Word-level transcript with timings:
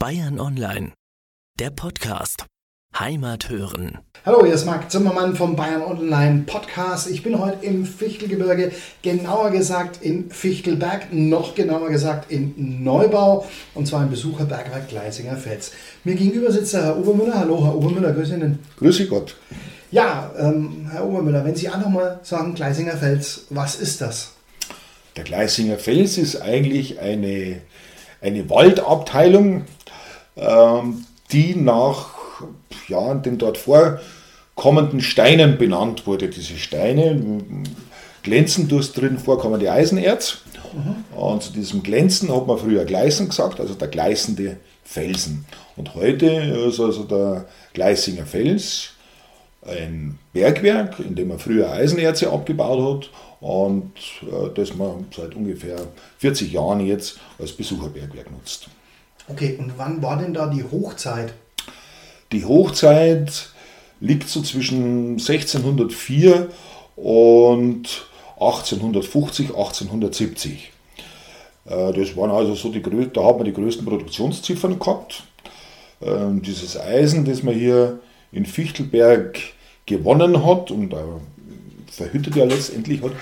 Bayern 0.00 0.40
Online, 0.40 0.92
der 1.58 1.68
Podcast. 1.68 2.46
Heimat 2.98 3.50
hören. 3.50 3.98
Hallo, 4.24 4.46
hier 4.46 4.54
ist 4.54 4.64
Marc 4.64 4.90
Zimmermann 4.90 5.36
vom 5.36 5.56
Bayern 5.56 5.82
Online 5.82 6.44
Podcast. 6.46 7.10
Ich 7.10 7.22
bin 7.22 7.38
heute 7.38 7.66
im 7.66 7.84
Fichtelgebirge, 7.84 8.72
genauer 9.02 9.50
gesagt 9.50 10.02
in 10.02 10.30
Fichtelberg, 10.30 11.12
noch 11.12 11.54
genauer 11.54 11.90
gesagt 11.90 12.32
in 12.32 12.82
Neubau 12.82 13.46
und 13.74 13.86
zwar 13.88 14.04
im 14.04 14.08
Besucherbergwerk 14.08 14.88
Gleisinger 14.88 15.36
Fels. 15.36 15.72
Mir 16.04 16.14
gegenüber 16.14 16.50
sitzt 16.50 16.72
der 16.72 16.84
Herr 16.84 16.96
Obermüller. 16.96 17.38
Hallo, 17.38 17.62
Herr 17.62 17.76
Obermüller, 17.76 18.14
grüß 18.14 18.30
Ihnen. 18.30 18.60
Grüße 18.78 19.06
Gott. 19.06 19.36
Ja, 19.90 20.32
ähm, 20.38 20.88
Herr 20.90 21.04
Obermüller, 21.04 21.44
wenn 21.44 21.56
Sie 21.56 21.68
auch 21.68 21.78
nochmal 21.78 22.20
sagen, 22.22 22.54
Gleisinger 22.54 22.96
Fels, 22.96 23.44
was 23.50 23.76
ist 23.76 24.00
das? 24.00 24.32
Der 25.16 25.24
Gleisinger 25.24 25.76
Fels 25.76 26.16
ist 26.16 26.40
eigentlich 26.40 27.00
eine, 27.00 27.60
eine 28.22 28.48
Waldabteilung, 28.48 29.66
ähm, 30.40 31.04
die 31.32 31.54
nach 31.54 32.10
ja, 32.88 33.14
den 33.14 33.38
dort 33.38 33.58
vorkommenden 33.58 35.00
Steinen 35.00 35.58
benannt 35.58 36.06
wurde. 36.06 36.28
Diese 36.28 36.56
Steine 36.56 37.22
glänzen 38.22 38.68
durch 38.68 38.92
drin 38.92 39.18
vorkommende 39.18 39.70
Eisenerz. 39.70 40.38
Mhm. 40.72 41.18
Und 41.18 41.42
zu 41.42 41.52
diesem 41.52 41.82
Glänzen 41.82 42.34
hat 42.34 42.46
man 42.46 42.58
früher 42.58 42.84
Gleisen 42.84 43.28
gesagt, 43.28 43.60
also 43.60 43.74
der 43.74 43.88
gleißende 43.88 44.56
Felsen. 44.84 45.44
Und 45.76 45.94
heute 45.94 46.26
ist 46.26 46.80
also 46.80 47.04
der 47.04 47.46
Gleisinger 47.72 48.26
Fels 48.26 48.90
ein 49.62 50.18
Bergwerk, 50.32 50.98
in 51.00 51.14
dem 51.14 51.28
man 51.28 51.38
früher 51.38 51.70
Eisenerze 51.70 52.30
abgebaut 52.30 53.04
hat 53.04 53.10
und 53.40 53.92
äh, 54.22 54.48
das 54.54 54.74
man 54.74 55.06
seit 55.14 55.34
ungefähr 55.34 55.76
40 56.18 56.52
Jahren 56.52 56.80
jetzt 56.80 57.18
als 57.38 57.52
Besucherbergwerk 57.52 58.30
nutzt. 58.30 58.68
Okay, 59.30 59.56
und 59.58 59.72
wann 59.76 60.02
war 60.02 60.18
denn 60.18 60.34
da 60.34 60.48
die 60.48 60.64
Hochzeit? 60.64 61.32
Die 62.32 62.44
Hochzeit 62.44 63.50
liegt 64.00 64.28
so 64.28 64.42
zwischen 64.42 65.12
1604 65.12 66.48
und 66.96 68.06
1850, 68.40 69.50
1870. 69.50 70.72
Äh, 71.66 71.92
das 71.92 72.16
waren 72.16 72.30
also 72.30 72.54
so 72.54 72.70
die 72.70 72.82
da 72.82 73.24
hat 73.24 73.36
man 73.36 73.44
die 73.44 73.52
größten 73.52 73.84
Produktionsziffern 73.84 74.78
gehabt. 74.78 75.22
Ähm, 76.02 76.42
dieses 76.42 76.78
Eisen, 76.78 77.24
das 77.24 77.42
man 77.42 77.54
hier 77.54 78.00
in 78.32 78.46
Fichtelberg 78.46 79.38
gewonnen 79.86 80.44
hat 80.44 80.70
und 80.70 80.94
verhüttet 81.90 82.36
ja 82.36 82.44
letztendlich 82.44 83.02
hat, 83.02 83.12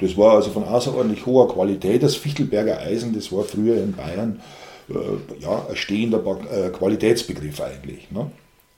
das 0.00 0.16
war 0.16 0.34
also 0.34 0.50
von 0.50 0.64
außerordentlich 0.64 1.24
hoher 1.24 1.48
Qualität. 1.48 2.02
Das 2.02 2.16
Fichtelberger 2.16 2.80
Eisen, 2.80 3.14
das 3.14 3.32
war 3.32 3.44
früher 3.44 3.76
in 3.82 3.92
Bayern 3.92 4.40
äh, 4.88 5.42
ja, 5.42 5.66
ein 5.68 5.76
stehender 5.76 6.22
äh, 6.50 6.70
Qualitätsbegriff 6.70 7.60
eigentlich. 7.60 8.10
Ne? 8.10 8.30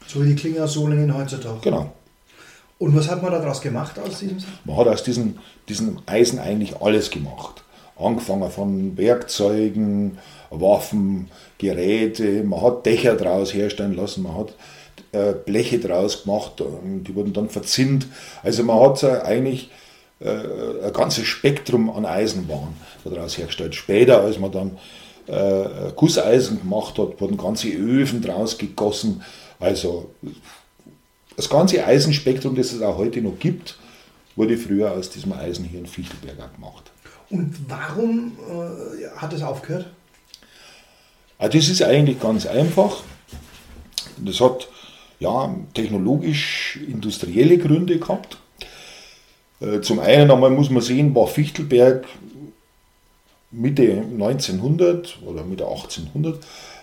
So 0.07 0.23
wie 0.23 0.29
die 0.29 0.35
Klinge 0.35 0.65
aus 0.65 0.73
Solingen 0.73 1.17
heutzutage. 1.17 1.59
Genau. 1.63 1.93
Und 2.79 2.97
was 2.97 3.11
hat 3.11 3.23
man 3.23 3.33
daraus 3.33 3.61
gemacht 3.61 3.99
aus 3.99 4.21
diesem? 4.21 4.39
Man 4.65 4.77
hat 4.77 4.89
aus 4.89 5.03
diesem, 5.03 5.39
diesem 5.69 5.99
Eisen 6.07 6.39
eigentlich 6.39 6.81
alles 6.81 7.11
gemacht. 7.11 7.65
Angefangen 7.99 8.51
von 8.51 8.97
Werkzeugen, 8.97 10.19
Waffen, 10.51 11.31
Geräte, 11.59 12.45
man 12.45 12.63
hat 12.63 12.87
Dächer 12.87 13.17
daraus 13.17 13.53
herstellen 13.53 13.95
lassen, 13.95 14.23
man 14.23 14.37
hat 14.37 14.55
äh, 15.11 15.33
Bleche 15.33 15.81
draus 15.81 16.23
gemacht, 16.23 16.61
ähm, 16.61 17.03
die 17.03 17.15
wurden 17.17 17.33
dann 17.33 17.51
verzinnt. 17.51 18.07
Also 18.45 18.63
man 18.63 18.81
hat 18.81 19.03
eigentlich 19.03 19.71
äh, 20.21 20.31
ein 20.85 20.93
ganzes 20.93 21.27
Spektrum 21.27 21.91
an 21.91 22.07
Eisenwaren 22.07 22.77
daraus 23.05 23.37
hergestellt. 23.37 23.75
Später, 23.75 24.21
als 24.21 24.39
man 24.39 24.53
dann 24.53 24.79
äh, 25.29 25.93
Gusseisen 25.95 26.61
gemacht 26.61 26.99
hat, 26.99 27.21
wurden 27.21 27.37
ganze 27.37 27.69
Öfen 27.69 28.23
draus 28.23 28.59
gegossen. 28.59 29.23
Also 29.61 30.11
das 31.37 31.49
ganze 31.49 31.85
Eisenspektrum, 31.85 32.57
das 32.57 32.73
es 32.73 32.83
auch 32.83 32.97
heute 32.97 33.21
noch 33.21 33.39
gibt, 33.39 33.79
wurde 34.37 34.57
früher 34.57 34.93
aus 34.93 35.11
diesem 35.11 35.33
Eisen 35.33 35.65
hier 35.65 35.81
in 35.81 35.87
Fichtelberg 35.87 36.55
gemacht. 36.55 36.91
Und 37.31 37.55
warum 37.69 38.33
äh, 38.49 39.09
hat 39.17 39.33
es 39.33 39.43
aufgehört? 39.43 39.87
Also 41.37 41.59
das 41.59 41.69
ist 41.69 41.83
eigentlich 41.83 42.21
ganz 42.21 42.47
einfach. 42.47 43.03
Das 44.17 44.41
hat 44.41 44.69
ja, 45.21 45.55
technologisch-industrielle 45.75 47.59
Gründe 47.59 47.99
gehabt. 47.99 48.39
Äh, 49.61 49.81
zum 49.81 49.99
einen 49.99 50.31
einmal 50.31 50.51
muss 50.51 50.71
man 50.71 50.83
sehen, 50.83 51.15
war 51.15 51.27
Fichtelberg 51.27 52.07
Mitte 53.51 54.03
1900 54.13 55.19
oder 55.25 55.45
Mitte 55.45 55.67
1800 55.67 56.39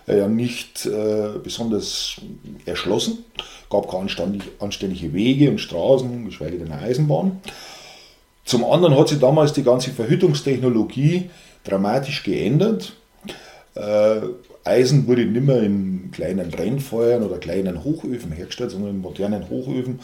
äh, 0.08 0.18
ja 0.18 0.28
nicht 0.28 0.86
äh, 0.86 1.40
besonders 1.44 2.16
erschlossen. 2.66 3.26
gab 3.70 3.90
keine 3.90 4.10
anständige 4.60 5.14
Wege 5.14 5.50
und 5.50 5.60
Straßen, 5.60 6.26
geschweige 6.26 6.58
denn 6.58 6.72
eine 6.72 6.82
Eisenbahn. 6.82 7.40
Zum 8.44 8.64
anderen 8.64 8.98
hat 8.98 9.10
sich 9.10 9.20
damals 9.20 9.54
die 9.54 9.64
ganze 9.64 9.92
Verhütungstechnologie 9.92 11.30
dramatisch 11.64 12.22
geändert. 12.22 12.94
Eisen 14.64 15.08
wurde 15.08 15.26
nicht 15.26 15.46
mehr 15.46 15.62
in 15.62 16.10
kleinen 16.12 16.50
Brennfeuern 16.50 17.24
oder 17.24 17.38
kleinen 17.38 17.84
Hochöfen 17.84 18.32
hergestellt, 18.32 18.72
sondern 18.72 18.92
in 18.92 19.02
modernen 19.02 19.50
Hochöfen. 19.50 20.00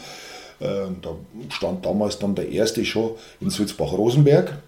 Ähm, 0.60 0.96
da 1.02 1.16
stand 1.48 1.84
damals 1.84 2.18
dann 2.18 2.36
der 2.36 2.48
erste 2.48 2.84
schon 2.84 3.12
in 3.40 3.50
Sulzbach-Rosenberg 3.50 4.62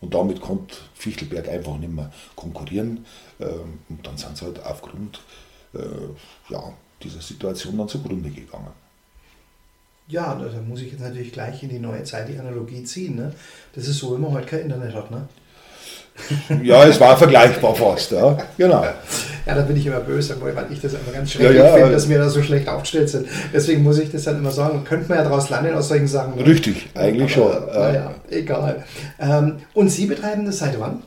und 0.00 0.14
damit 0.14 0.40
konnte 0.40 0.76
Fichtelberg 0.94 1.48
einfach 1.48 1.76
nicht 1.78 1.92
mehr 1.92 2.12
konkurrieren. 2.36 3.04
Ähm, 3.38 3.80
und 3.88 4.06
dann 4.06 4.16
sind 4.16 4.36
sie 4.36 4.44
halt 4.44 4.64
aufgrund 4.64 5.20
äh, 5.74 6.52
ja, 6.52 6.72
dieser 7.02 7.20
Situation 7.20 7.78
dann 7.78 7.88
zugrunde 7.88 8.30
gegangen. 8.30 8.72
Ja, 10.08 10.34
da 10.34 10.60
muss 10.62 10.80
ich 10.82 10.90
jetzt 10.90 11.02
natürlich 11.02 11.32
gleich 11.32 11.62
in 11.62 11.68
die 11.68 11.78
neue 11.78 12.02
Zeit 12.02 12.28
die 12.28 12.38
Analogie 12.38 12.82
ziehen. 12.82 13.14
Ne? 13.14 13.32
Das 13.74 13.86
ist 13.86 13.98
so, 13.98 14.12
wenn 14.12 14.20
man 14.20 14.32
heute 14.32 14.46
kein 14.46 14.60
Internet 14.62 14.94
hat. 14.94 15.10
Ne? 15.10 15.28
Ja, 16.62 16.84
es 16.84 17.00
war 17.00 17.16
vergleichbar 17.16 17.74
fast, 17.74 18.12
ja. 18.12 18.36
Genau. 18.56 18.84
Ja, 19.46 19.54
da 19.54 19.62
bin 19.62 19.76
ich 19.76 19.86
immer 19.86 20.00
böse, 20.00 20.36
weil 20.40 20.66
ich 20.70 20.80
das 20.80 20.92
immer 20.92 21.12
ganz 21.12 21.32
schrecklich 21.32 21.58
ja, 21.58 21.66
ja, 21.66 21.74
finde, 21.74 21.92
dass 21.92 22.08
wir 22.08 22.18
da 22.18 22.28
so 22.28 22.42
schlecht 22.42 22.68
aufgestellt 22.68 23.08
sind. 23.08 23.26
Deswegen 23.52 23.82
muss 23.82 23.98
ich 23.98 24.10
das 24.10 24.24
dann 24.24 24.38
immer 24.38 24.50
sagen, 24.50 24.84
könnte 24.84 25.08
man 25.08 25.18
ja 25.18 25.24
daraus 25.24 25.50
lernen 25.50 25.74
aus 25.74 25.88
solchen 25.88 26.08
Sachen. 26.08 26.38
Richtig, 26.40 26.90
eigentlich 26.94 27.36
Aber, 27.36 27.52
schon. 27.52 27.66
Naja, 27.74 28.14
egal. 28.30 28.84
Ähm, 29.18 29.56
und 29.74 29.88
Sie 29.88 30.06
betreiben 30.06 30.44
das 30.44 30.58
seit 30.58 30.78
wann? 30.78 31.02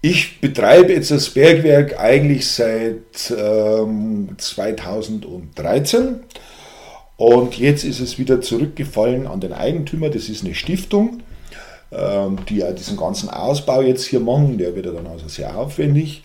Ich 0.00 0.40
betreibe 0.40 0.92
jetzt 0.92 1.10
das 1.10 1.30
Bergwerk 1.30 1.98
eigentlich 1.98 2.46
seit 2.46 3.32
ähm, 3.38 4.28
2013 4.36 6.20
und 7.16 7.58
jetzt 7.58 7.84
ist 7.84 8.00
es 8.00 8.18
wieder 8.18 8.40
zurückgefallen 8.40 9.26
an 9.26 9.40
den 9.40 9.52
Eigentümer. 9.52 10.10
Das 10.10 10.28
ist 10.28 10.44
eine 10.44 10.54
Stiftung 10.54 11.20
die 12.48 12.56
ja 12.56 12.72
diesen 12.72 12.96
ganzen 12.96 13.30
Ausbau 13.30 13.80
jetzt 13.80 14.06
hier 14.06 14.20
machen. 14.20 14.58
Der 14.58 14.74
wird 14.74 14.86
ja 14.86 14.92
dann 14.92 15.06
also 15.06 15.28
sehr 15.28 15.56
aufwendig. 15.56 16.22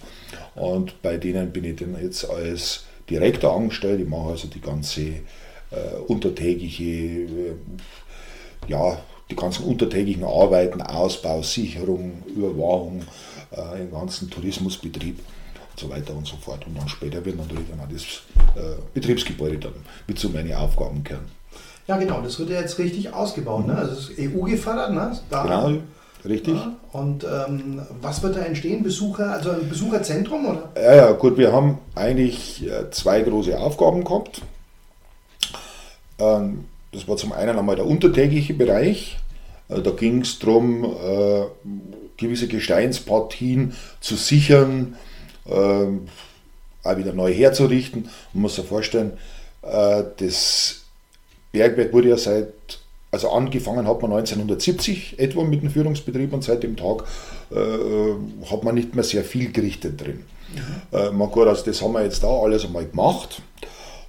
Und 0.55 1.01
bei 1.01 1.17
denen 1.17 1.51
bin 1.51 1.63
ich 1.63 1.77
dann 1.77 1.95
jetzt 2.01 2.29
als 2.29 2.85
Direktor 3.09 3.55
angestellt. 3.55 4.01
Ich 4.01 4.07
mache 4.07 4.31
also 4.31 4.47
die 4.47 4.61
ganze 4.61 5.01
äh, 5.01 5.95
untertägliche, 6.07 6.83
äh, 6.83 7.55
ja, 8.67 8.97
die 9.29 9.35
ganzen 9.35 9.65
untertägigen 9.65 10.23
Arbeiten, 10.23 10.81
Ausbau, 10.81 11.41
Sicherung, 11.43 12.23
Überwachung, 12.35 13.03
äh, 13.51 13.81
im 13.81 13.91
ganzen 13.91 14.29
Tourismusbetrieb 14.29 15.19
und 15.19 15.79
so 15.79 15.89
weiter 15.89 16.15
und 16.15 16.27
so 16.27 16.35
fort. 16.37 16.65
Und 16.67 16.77
dann 16.77 16.89
später 16.89 17.23
wird 17.23 17.37
natürlich 17.37 17.69
dann 17.69 17.79
auch 17.79 17.91
das 17.91 18.03
äh, 18.55 18.75
Betriebsgebäude 18.93 19.59
dann 19.59 19.73
mit 20.07 20.19
zu 20.19 20.29
meinen 20.29 20.53
Aufgaben 20.53 21.03
gehören. 21.03 21.38
Ja, 21.89 21.97
genau, 21.97 22.21
das 22.21 22.37
wird 22.37 22.51
ja 22.51 22.61
jetzt 22.61 22.77
richtig 22.77 23.11
ausgebaut. 23.15 23.65
Ne? 23.65 23.75
Also 23.75 23.93
es 23.93 24.09
ist 24.09 24.19
EU 24.19 24.43
gefördert, 24.43 24.93
ne? 24.93 25.17
Da, 25.31 25.41
genau, 25.41 25.81
richtig. 26.23 26.53
Ja, 26.53 26.73
und 26.91 27.23
ähm, 27.23 27.81
was 27.99 28.21
wird 28.21 28.35
da 28.35 28.41
entstehen? 28.41 28.83
Besucher, 28.83 29.31
also 29.31 29.49
ein 29.49 29.67
Besucherzentrum 29.67 30.45
oder? 30.45 30.69
Ja, 30.75 30.95
ja, 30.95 31.11
gut, 31.13 31.39
wir 31.39 31.51
haben 31.51 31.79
eigentlich 31.95 32.63
äh, 32.63 32.91
zwei 32.91 33.21
große 33.21 33.57
Aufgaben 33.57 34.03
gehabt. 34.03 34.43
Ähm, 36.19 36.65
das 36.91 37.07
war 37.07 37.17
zum 37.17 37.31
einen 37.31 37.57
einmal 37.57 37.75
der 37.75 37.87
untertägliche 37.87 38.53
Bereich. 38.53 39.17
Äh, 39.67 39.81
da 39.81 39.89
ging 39.89 40.21
es 40.21 40.37
darum, 40.37 40.83
äh, 40.83 41.45
gewisse 42.17 42.47
Gesteinspartien 42.47 43.73
zu 43.99 44.15
sichern, 44.15 44.95
ähm, 45.47 46.07
auch 46.83 46.97
wieder 46.97 47.13
neu 47.13 47.33
herzurichten. 47.33 48.09
Man 48.33 48.43
muss 48.43 48.57
sich 48.57 48.65
vorstellen, 48.65 49.13
das 49.61 50.79
Bergwerk 51.51 51.93
wurde 51.93 52.09
ja 52.09 52.17
seit, 52.17 52.53
also 53.11 53.29
angefangen 53.31 53.87
hat 53.87 54.01
man 54.01 54.11
1970 54.11 55.19
etwa 55.19 55.43
mit 55.43 55.61
dem 55.61 55.69
Führungsbetrieb 55.69 56.33
und 56.33 56.43
seit 56.43 56.63
dem 56.63 56.75
Tag 56.75 57.03
äh, 57.51 58.49
hat 58.51 58.63
man 58.63 58.75
nicht 58.75 58.95
mehr 58.95 59.03
sehr 59.03 59.23
viel 59.23 59.51
gerichtet 59.51 59.99
drin. 59.99 60.23
Mhm. 60.53 60.97
Äh, 60.97 61.11
man 61.11 61.29
gut, 61.29 61.47
also 61.47 61.65
das 61.65 61.81
haben 61.81 61.93
wir 61.93 62.03
jetzt 62.03 62.23
da 62.23 62.27
alles 62.27 62.65
einmal 62.65 62.85
gemacht. 62.85 63.41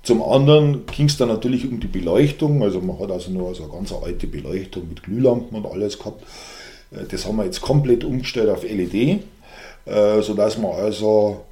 Zum 0.02 0.22
anderen 0.22 0.86
ging 0.86 1.06
es 1.06 1.18
dann 1.18 1.28
natürlich 1.28 1.70
um 1.70 1.78
die 1.78 1.86
Beleuchtung, 1.86 2.62
also 2.62 2.80
man 2.80 2.98
hat 2.98 3.10
also 3.10 3.30
nur 3.30 3.54
so 3.54 3.64
eine 3.64 3.72
ganz 3.72 3.92
alte 3.92 4.26
Beleuchtung 4.26 4.88
mit 4.88 5.02
Glühlampen 5.02 5.56
und 5.56 5.70
alles 5.70 5.98
gehabt. 5.98 6.22
Äh, 6.90 7.04
das 7.10 7.26
haben 7.26 7.36
wir 7.36 7.44
jetzt 7.44 7.60
komplett 7.60 8.04
umgestellt 8.04 8.48
auf 8.48 8.62
LED, 8.62 8.94
äh, 9.86 10.22
sodass 10.22 10.58
man 10.58 10.72
also 10.72 11.44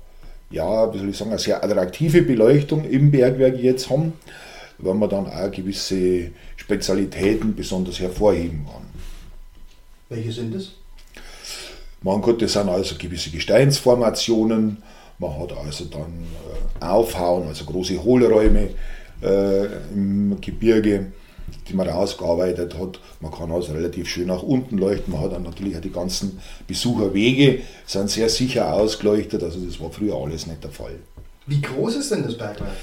ja, 0.50 0.92
wie 0.92 0.98
soll 0.98 1.10
ich 1.10 1.16
sagen, 1.16 1.30
eine 1.30 1.38
sehr 1.38 1.62
attraktive 1.62 2.22
Beleuchtung 2.22 2.84
im 2.84 3.10
Bergwerk 3.10 3.58
jetzt 3.58 3.90
haben, 3.90 4.14
weil 4.78 4.94
man 4.94 5.08
dann 5.08 5.26
auch 5.26 5.50
gewisse 5.50 6.30
Spezialitäten 6.56 7.54
besonders 7.54 8.00
hervorheben 8.00 8.66
kann. 8.66 8.82
Welche 10.08 10.32
sind 10.32 10.54
es? 10.54 10.72
Man 12.02 12.22
das 12.38 12.52
sind 12.52 12.68
also 12.68 12.94
gewisse 12.96 13.30
Gesteinsformationen, 13.30 14.78
man 15.18 15.36
hat 15.36 15.52
also 15.52 15.84
dann 15.86 16.26
äh, 16.80 16.84
Aufhauen, 16.84 17.48
also 17.48 17.64
große 17.64 18.02
Hohlräume 18.02 18.70
äh, 19.20 19.64
im 19.92 20.40
Gebirge, 20.40 21.12
die 21.68 21.74
man 21.74 21.88
ausgearbeitet 21.88 22.78
hat. 22.78 23.00
Man 23.20 23.32
kann 23.32 23.50
also 23.50 23.72
relativ 23.72 24.08
schön 24.08 24.28
nach 24.28 24.44
unten 24.44 24.78
leuchten. 24.78 25.12
Man 25.12 25.22
hat 25.22 25.32
dann 25.32 25.42
natürlich 25.42 25.76
auch 25.76 25.80
die 25.80 25.90
ganzen 25.90 26.38
Besucherwege, 26.68 27.62
sind 27.84 28.10
sehr 28.10 28.28
sicher 28.28 28.72
ausgeleuchtet. 28.72 29.42
Also 29.42 29.58
das 29.58 29.80
war 29.80 29.90
früher 29.90 30.14
alles 30.14 30.46
nicht 30.46 30.62
der 30.62 30.70
Fall. 30.70 30.94
Wie 31.46 31.60
groß 31.60 31.96
ist 31.96 32.12
denn 32.12 32.22
das 32.22 32.38
Bergwerk? 32.38 32.76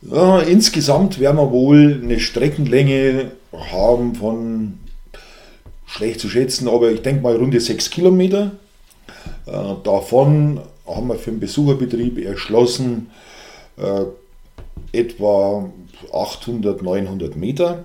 Ja, 0.00 0.40
insgesamt 0.40 1.18
werden 1.18 1.38
wir 1.38 1.50
wohl 1.50 2.00
eine 2.02 2.20
Streckenlänge 2.20 3.32
haben 3.72 4.14
von, 4.14 4.78
schlecht 5.86 6.20
zu 6.20 6.28
schätzen, 6.28 6.68
aber 6.68 6.92
ich 6.92 7.02
denke 7.02 7.22
mal 7.22 7.34
runde 7.34 7.60
6 7.60 7.90
Kilometer. 7.90 8.52
Äh, 9.46 9.74
davon 9.82 10.60
haben 10.86 11.08
wir 11.08 11.16
für 11.16 11.32
den 11.32 11.40
Besucherbetrieb 11.40 12.24
erschlossen 12.24 13.10
äh, 13.76 14.04
etwa 14.92 15.68
800, 16.12 16.80
900 16.80 17.34
Meter. 17.34 17.84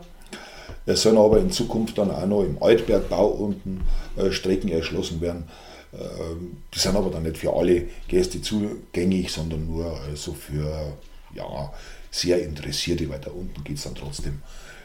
Es 0.85 1.01
sollen 1.01 1.17
aber 1.17 1.39
in 1.39 1.49
Zukunft 1.49 1.97
dann 1.97 2.11
auch 2.11 2.27
noch 2.27 2.43
im 2.43 2.61
Altbergbau 2.61 3.25
unten 3.25 3.81
äh, 4.17 4.31
Strecken 4.31 4.69
erschlossen 4.69 5.19
werden. 5.19 5.45
Äh, 5.93 5.97
die 6.73 6.79
sind 6.79 6.95
aber 6.95 7.09
dann 7.09 7.23
nicht 7.23 7.37
für 7.37 7.53
alle 7.53 7.87
Gäste 8.07 8.39
zugänglich, 8.39 9.31
sondern 9.31 9.65
nur 9.65 9.97
also 10.09 10.33
für 10.33 10.93
ja, 11.33 11.71
sehr 12.13 12.43
Interessierte, 12.43 13.09
weil 13.09 13.19
da 13.19 13.31
unten 13.31 13.63
geht 13.63 13.77
es 13.77 13.83
dann 13.83 13.95
trotzdem 13.95 14.41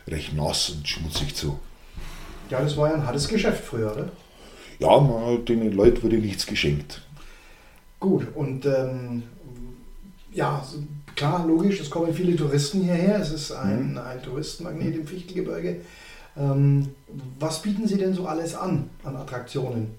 recht 0.08 0.34
nass 0.34 0.70
und 0.70 0.88
schmutzig 0.88 1.34
zu. 1.34 1.58
Ja, 2.48 2.62
das 2.62 2.76
war 2.76 2.88
ja 2.88 2.94
ein 2.94 3.06
hartes 3.06 3.28
Geschäft 3.28 3.62
früher, 3.62 3.92
oder? 3.92 4.08
Ja, 4.78 4.98
man, 4.98 5.44
den 5.44 5.72
Leuten 5.72 6.02
wurde 6.02 6.16
nichts 6.16 6.46
geschenkt. 6.46 7.02
Gut, 8.00 8.26
und 8.34 8.64
ähm, 8.64 9.24
ja, 10.32 10.64
klar, 11.14 11.46
logisch, 11.46 11.80
es 11.80 11.90
kommen 11.90 12.14
viele 12.14 12.34
Touristen 12.34 12.82
hierher. 12.82 13.20
Es 13.20 13.30
ist 13.30 13.52
ein, 13.52 13.92
mhm. 13.92 13.98
ein 13.98 14.22
Touristenmagnet 14.22 14.94
im 14.94 15.06
Fichtelgebirge. 15.06 15.82
Ähm, 16.38 16.88
was 17.38 17.60
bieten 17.60 17.86
Sie 17.86 17.98
denn 17.98 18.14
so 18.14 18.26
alles 18.26 18.54
an 18.54 18.88
an 19.02 19.16
Attraktionen? 19.16 19.94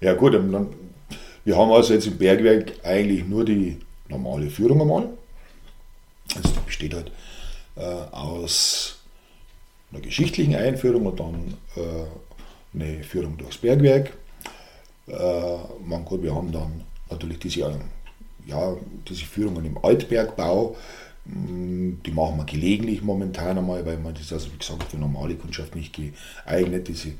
Ja 0.00 0.14
gut, 0.14 0.32
wir 0.32 1.56
haben 1.56 1.72
also 1.72 1.94
jetzt 1.94 2.06
im 2.06 2.18
Bergwerk 2.18 2.72
eigentlich 2.82 3.26
nur 3.28 3.44
die 3.44 3.76
normale 4.08 4.50
Führung 4.50 4.80
einmal. 4.80 5.10
Besteht 6.78 6.94
halt 6.94 7.10
äh, 7.76 8.14
aus 8.14 8.98
einer 9.90 10.00
geschichtlichen 10.00 10.54
Einführung 10.54 11.06
und 11.06 11.18
dann 11.18 11.54
äh, 11.76 12.04
eine 12.72 13.02
Führung 13.02 13.36
durchs 13.36 13.58
Bergwerk. 13.58 14.12
Äh, 15.08 15.56
man, 15.84 16.04
gut, 16.04 16.22
wir 16.22 16.32
haben 16.32 16.52
dann 16.52 16.84
natürlich 17.10 17.40
diese 17.40 17.80
ja, 18.46 18.76
diese 19.08 19.24
Führungen 19.24 19.64
im 19.64 19.78
Altbergbau, 19.84 20.76
mm, 21.24 21.94
die 22.06 22.12
machen 22.12 22.36
wir 22.36 22.44
gelegentlich 22.44 23.02
momentan 23.02 23.58
einmal, 23.58 23.84
weil 23.84 23.98
man 23.98 24.14
das 24.14 24.32
also 24.32 24.52
wie 24.52 24.58
gesagt 24.58 24.84
für 24.84 24.98
normale 24.98 25.34
Kundschaft 25.34 25.74
nicht 25.74 25.96
geeignet. 25.96 26.86
Diese 26.86 27.12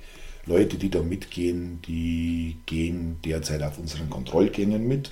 Leute, 0.46 0.78
die 0.78 0.88
da 0.88 1.02
mitgehen, 1.02 1.82
die 1.84 2.58
gehen 2.66 3.16
derzeit 3.24 3.64
auf 3.64 3.78
unseren 3.78 4.08
Kontrollgängen 4.08 4.86
mit. 4.86 5.10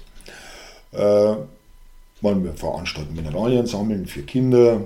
Äh, 2.22 2.44
wir 2.44 2.54
veranstalten 2.54 3.14
Mineralien 3.14 3.66
sammeln 3.66 4.06
für 4.06 4.22
Kinder. 4.22 4.80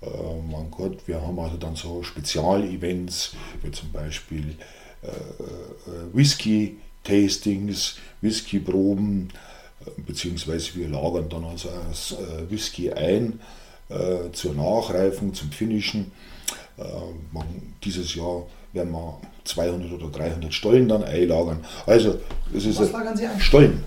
Äh, 0.00 0.06
mein 0.50 0.70
Gott, 0.70 0.98
wir 1.06 1.20
haben 1.20 1.38
also 1.38 1.56
dann 1.56 1.76
so 1.76 2.02
Spezialevents, 2.02 3.32
wie 3.62 3.70
zum 3.70 3.92
Beispiel 3.92 4.56
äh, 5.02 5.08
äh 5.08 6.14
Whisky-Tastings, 6.14 7.96
Whisky-Proben, 8.20 9.28
beziehungsweise 10.06 10.74
wir 10.74 10.88
lagern 10.88 11.28
dann 11.28 11.44
also 11.44 11.68
das 11.88 12.12
äh, 12.12 12.50
Whisky 12.50 12.92
ein 12.92 13.40
äh, 13.88 14.30
zur 14.32 14.54
Nachreifung, 14.54 15.34
zum 15.34 15.50
Finishen. 15.50 16.12
Äh, 16.76 16.82
dieses 17.84 18.14
Jahr 18.14 18.46
werden 18.72 18.92
wir 18.92 19.18
200 19.44 19.92
oder 19.92 20.08
300 20.10 20.52
Stollen 20.52 20.88
dann 20.88 21.02
einlagern. 21.04 21.64
Also, 21.86 22.18
das 22.52 22.64
ist 22.64 22.78
Was 22.80 22.92
lagern 22.92 23.16
Sie 23.16 23.26
ein? 23.26 23.40
Stollen. 23.40 23.84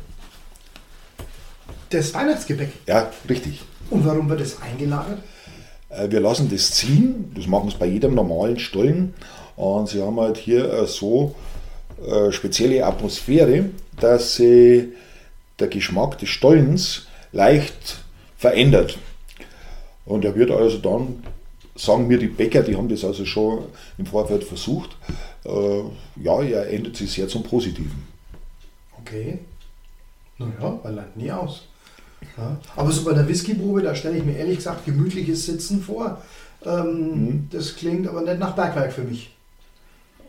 Das 1.91 2.13
Weihnachtsgebäck? 2.13 2.71
Ja, 2.87 3.11
richtig. 3.29 3.61
Und 3.89 4.05
warum 4.05 4.27
wird 4.29 4.41
das 4.41 4.61
eingelagert? 4.61 5.19
Wir 6.07 6.21
lassen 6.21 6.49
das 6.49 6.71
ziehen, 6.71 7.31
das 7.35 7.47
machen 7.47 7.69
wir 7.69 7.77
bei 7.77 7.85
jedem 7.85 8.15
normalen 8.15 8.57
Stollen. 8.57 9.13
Und 9.57 9.89
sie 9.89 10.01
haben 10.01 10.19
halt 10.19 10.37
hier 10.37 10.87
so 10.87 11.35
spezielle 12.31 12.85
Atmosphäre, 12.85 13.65
dass 13.99 14.35
sie 14.35 14.93
der 15.59 15.67
Geschmack 15.67 16.17
des 16.17 16.29
Stollens 16.29 17.07
leicht 17.33 17.99
verändert. 18.37 18.97
Und 20.05 20.25
er 20.25 20.33
wird 20.35 20.49
also 20.49 20.77
dann, 20.77 21.23
sagen 21.75 22.07
mir 22.07 22.17
die 22.17 22.27
Bäcker, 22.27 22.63
die 22.63 22.75
haben 22.75 22.89
das 22.89 23.03
also 23.03 23.25
schon 23.25 23.65
im 23.97 24.05
Vorfeld 24.05 24.43
versucht, 24.43 24.91
äh, 25.45 25.81
ja, 26.23 26.41
er 26.41 26.69
ändert 26.71 26.95
sich 26.95 27.11
sehr 27.11 27.27
zum 27.27 27.43
Positiven. 27.43 28.07
Okay. 28.99 29.39
Naja, 30.37 30.79
man 30.83 30.95
lernt 30.95 31.17
nie 31.17 31.31
aus. 31.31 31.67
Ja. 32.37 32.57
Aber 32.75 32.91
so 32.91 33.03
bei 33.03 33.13
der 33.13 33.27
Whiskyprobe, 33.27 33.81
da 33.81 33.95
stelle 33.95 34.17
ich 34.17 34.23
mir 34.23 34.37
ehrlich 34.37 34.57
gesagt 34.57 34.85
gemütliches 34.85 35.45
Sitzen 35.45 35.81
vor. 35.81 36.21
Ähm, 36.65 37.25
mhm. 37.25 37.47
Das 37.51 37.75
klingt 37.75 38.07
aber 38.07 38.21
nicht 38.21 38.39
nach 38.39 38.55
Bergwerk 38.55 38.93
für 38.93 39.03
mich. 39.03 39.31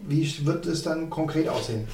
Wie 0.06 0.47
wird 0.47 0.67
es 0.67 0.83
dann 0.83 1.11
konkret 1.11 1.49
aussehen? 1.49 1.87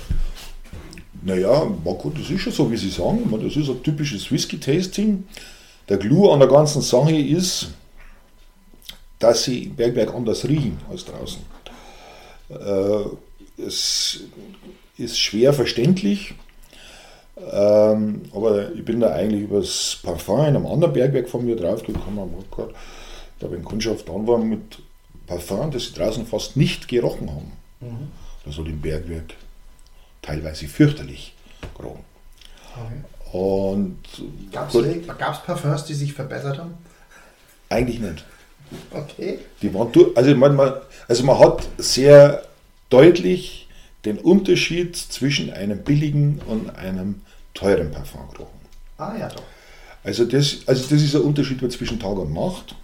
Naja, 1.23 1.65
gut, 1.85 2.19
das 2.19 2.31
ist 2.31 2.41
schon 2.41 2.53
so, 2.53 2.71
wie 2.71 2.77
Sie 2.77 2.91
sagen. 2.91 3.29
Das 3.43 3.57
ist 3.57 3.69
ein 3.69 3.83
typisches 3.83 4.31
Whisky-Tasting. 4.31 5.25
Der 5.89 5.99
Clou 5.99 6.31
an 6.31 6.39
der 6.39 6.49
ganzen 6.49 6.81
Sache 6.83 7.17
ist, 7.17 7.69
dass 9.19 9.45
sie 9.45 9.65
im 9.65 9.77
Bergwerk 9.77 10.15
anders 10.15 10.47
riechen 10.47 10.79
als 10.91 11.05
draußen. 11.05 11.43
Äh, 12.51 13.63
es 13.63 14.21
ist 14.97 15.19
schwer 15.19 15.53
verständlich, 15.53 16.35
ähm, 17.53 18.23
aber 18.35 18.73
ich 18.73 18.85
bin 18.85 19.01
da 19.01 19.13
eigentlich 19.13 19.43
über 19.43 19.61
das 19.61 19.99
Parfum 20.03 20.41
in 20.41 20.47
einem 20.47 20.67
anderen 20.67 20.93
Bergwerk 20.93 21.29
von 21.29 21.45
mir 21.45 21.57
draufgekommen. 21.57 22.29
Da 23.39 23.47
habe 23.47 23.57
ich 23.57 23.65
Kundschaft 23.65 24.09
an 24.11 24.27
war 24.27 24.39
mit 24.39 24.79
Parfum, 25.27 25.71
das 25.71 25.87
sie 25.87 25.95
draußen 25.95 26.27
fast 26.27 26.57
nicht 26.57 26.89
gerochen 26.89 27.31
haben. 27.31 27.53
Mhm. 27.81 28.09
Das 28.45 28.59
hat 28.59 28.67
im 28.67 28.81
Bergwerk 28.81 29.35
teilweise 30.23 30.67
fürchterlich 30.67 31.35
gerochen. 31.77 32.05
Okay. 32.75 33.05
Und 33.33 33.99
gab 34.53 34.73
es 35.35 35.43
Parfums, 35.43 35.85
die 35.85 35.95
sich 35.95 36.15
verbessert 36.15 36.59
haben? 36.59 36.75
Eigentlich 37.69 38.01
nicht. 38.01 38.25
Okay. 38.91 39.39
Die 39.63 39.73
waren 39.75 39.91
also, 40.15 40.35
man, 40.35 40.59
also 41.07 41.25
man 41.25 41.39
hat 41.39 41.69
sehr 41.79 42.43
deutlich 42.91 43.69
den 44.05 44.19
Unterschied 44.19 44.97
zwischen 44.97 45.53
einem 45.53 45.83
billigen 45.83 46.41
und 46.47 46.75
einem 46.77 47.23
teuren 47.55 47.91
Parfum 47.91 48.29
gerochen. 48.33 48.61
Ah 48.99 49.15
ja 49.19 49.29
doch. 49.29 49.43
Also 50.05 50.25
das, 50.25 50.59
also 50.67 50.83
das 50.83 51.03
ist 51.03 51.15
ein 51.15 51.23
Unterschied 51.23 51.61
zwischen 51.73 51.99
Tag 51.99 52.17
und 52.17 52.33
Nacht. 52.33 52.75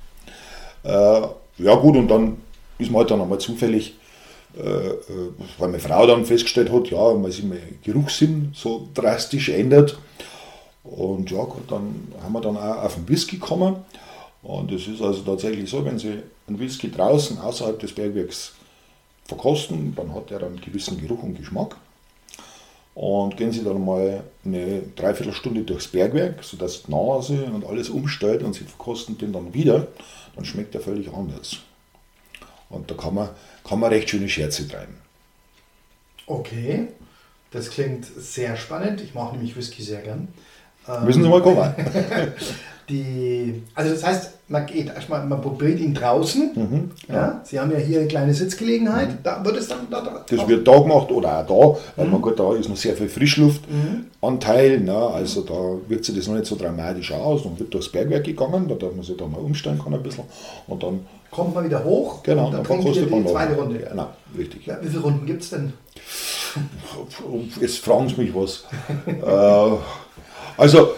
Äh, 0.83 1.29
ja 1.63 1.75
gut, 1.77 1.97
und 1.97 2.09
dann 2.09 2.39
ist 2.79 2.91
man 2.91 3.01
halt 3.01 3.11
dann 3.11 3.21
einmal 3.21 3.39
zufällig 3.39 3.95
äh, 4.57 4.61
äh, 4.61 5.01
weil 5.59 5.69
meine 5.69 5.81
Frau 5.81 6.07
dann 6.07 6.25
festgestellt 6.25 6.71
hat, 6.71 6.89
ja, 6.89 6.99
weil 6.99 7.33
sich 7.33 7.45
mein 7.45 7.79
Geruchssinn 7.83 8.53
so 8.55 8.89
drastisch 8.95 9.49
ändert. 9.49 9.99
Und 10.85 11.31
ja, 11.31 11.43
gut, 11.43 11.71
dann 11.71 12.09
haben 12.23 12.33
wir 12.33 12.41
dann 12.41 12.57
auch 12.57 12.85
auf 12.85 12.95
den 12.95 13.09
Whisky 13.09 13.39
gekommen. 13.39 13.77
Und 14.43 14.71
es 14.71 14.87
ist 14.87 15.03
also 15.03 15.23
tatsächlich 15.23 15.69
so, 15.69 15.85
wenn 15.85 15.99
Sie 15.99 16.19
einen 16.47 16.59
Whisky 16.59 16.91
draußen 16.91 17.39
außerhalb 17.39 17.81
des 17.81 17.95
Bergwerks 17.95 18.53
verkosten, 19.25 19.95
dann 19.97 20.15
hat 20.15 20.31
er 20.31 20.45
einen 20.45 20.61
gewissen 20.61 21.01
Geruch 21.01 21.23
und 21.23 21.37
Geschmack. 21.37 21.77
Und 22.95 23.37
gehen 23.37 23.51
Sie 23.51 23.65
dann 23.65 23.85
mal 23.85 24.23
eine 24.45 24.83
Dreiviertelstunde 24.95 25.63
durchs 25.63 25.89
Bergwerk, 25.89 26.45
sodass 26.45 26.85
die 26.85 26.93
Nase 26.93 27.45
und 27.45 27.67
alles 27.67 27.89
umstellt 27.89 28.43
und 28.43 28.55
Sie 28.55 28.65
verkosten 28.65 29.19
den 29.19 29.33
dann 29.33 29.53
wieder, 29.53 29.89
dann 30.37 30.45
schmeckt 30.45 30.75
er 30.75 30.81
völlig 30.81 31.13
anders. 31.13 31.59
Und 32.71 32.91
da 32.91 32.95
kann 32.95 33.15
man, 33.15 33.31
kann 33.65 33.81
man 33.81 33.91
recht 33.91 34.11
schöne 34.11 34.29
Scherze 34.29 34.69
treiben. 34.69 34.97
Okay, 36.27 36.89
das 37.51 37.71
klingt 37.71 38.05
sehr 38.05 38.57
spannend. 38.57 39.01
Ich 39.01 39.15
mache 39.15 39.35
nämlich 39.35 39.57
Whisky 39.57 39.83
sehr 39.83 40.01
gern. 40.01 40.29
Müssen 41.05 41.23
Sie 41.23 41.29
mal 41.29 41.43
kommen. 41.43 41.75
Die, 42.89 43.63
also 43.75 43.91
das 43.93 44.05
heißt, 44.05 44.31
man 44.49 44.67
geht 44.67 44.89
erstmal, 44.89 45.25
man 45.27 45.41
probiert 45.41 45.81
ihn 45.81 45.95
draußen. 45.95 46.51
Mhm, 46.55 46.91
ja. 47.13 47.41
Sie 47.45 47.59
haben 47.59 47.71
ja 47.71 47.79
hier 47.79 48.01
eine 48.01 48.09
kleine 48.09 48.35
Sitzgelegenheit. 48.35 49.19
Da 49.23 49.43
wird 49.45 49.57
es 49.57 49.69
dann 49.69 49.87
da, 49.91 50.01
da 50.03 50.25
Das 50.29 50.39
auch- 50.41 50.49
wird 50.49 50.69
da 50.69 50.79
gemacht 50.81 51.11
oder 51.11 51.41
auch 51.41 51.47
da, 51.47 51.79
Mhm. 51.79 51.83
weil 51.97 52.07
man 52.09 52.21
gut, 52.23 52.39
da 52.39 52.55
ist 52.55 52.69
noch 52.69 52.77
sehr 52.77 52.95
viel 52.95 53.09
Frischluftanteil, 53.09 54.81
ne? 54.81 54.95
also 54.97 55.41
da 55.43 55.55
wirkt 55.89 56.05
sich 56.05 56.15
das 56.17 56.27
noch 56.27 56.35
nicht 56.35 56.47
so 56.47 56.57
dramatisch 56.57 57.13
aus. 57.13 57.43
Dann 57.45 57.59
wird 57.59 57.73
durchs 57.73 57.89
Bergwerk 57.91 58.25
gegangen, 58.25 58.69
da 58.69 58.75
darf 58.75 58.95
man 58.95 59.05
sich 59.05 59.17
da 59.17 59.27
mal 59.27 59.39
umstellen 59.41 59.79
kann 59.83 59.95
ein 59.95 60.03
bisschen 60.03 60.25
und 60.67 60.83
dann, 60.83 61.01
kommt 61.31 61.55
man 61.55 61.65
wieder 61.65 61.83
hoch 61.83 62.23
genau, 62.23 62.47
und 62.47 62.53
dann 62.53 62.63
dann 62.63 62.81
trinkt 62.81 62.85
man 63.11 63.25
die 63.25 63.31
zweite 63.33 63.53
noch. 63.53 63.59
Runde. 63.63 63.79
Genau, 63.91 64.07
richtig. 64.39 64.67
Ja, 64.67 64.79
wie 64.83 64.89
viele 64.89 65.01
Runden 65.03 65.27
gibt 65.27 65.43
es 65.43 65.51
denn? 65.51 65.73
Jetzt 67.61 67.79
fragen 67.79 68.09
Sie 68.09 68.21
mich 68.21 68.35
was. 68.35 68.65
äh, 69.07 69.77
also, 70.57 70.91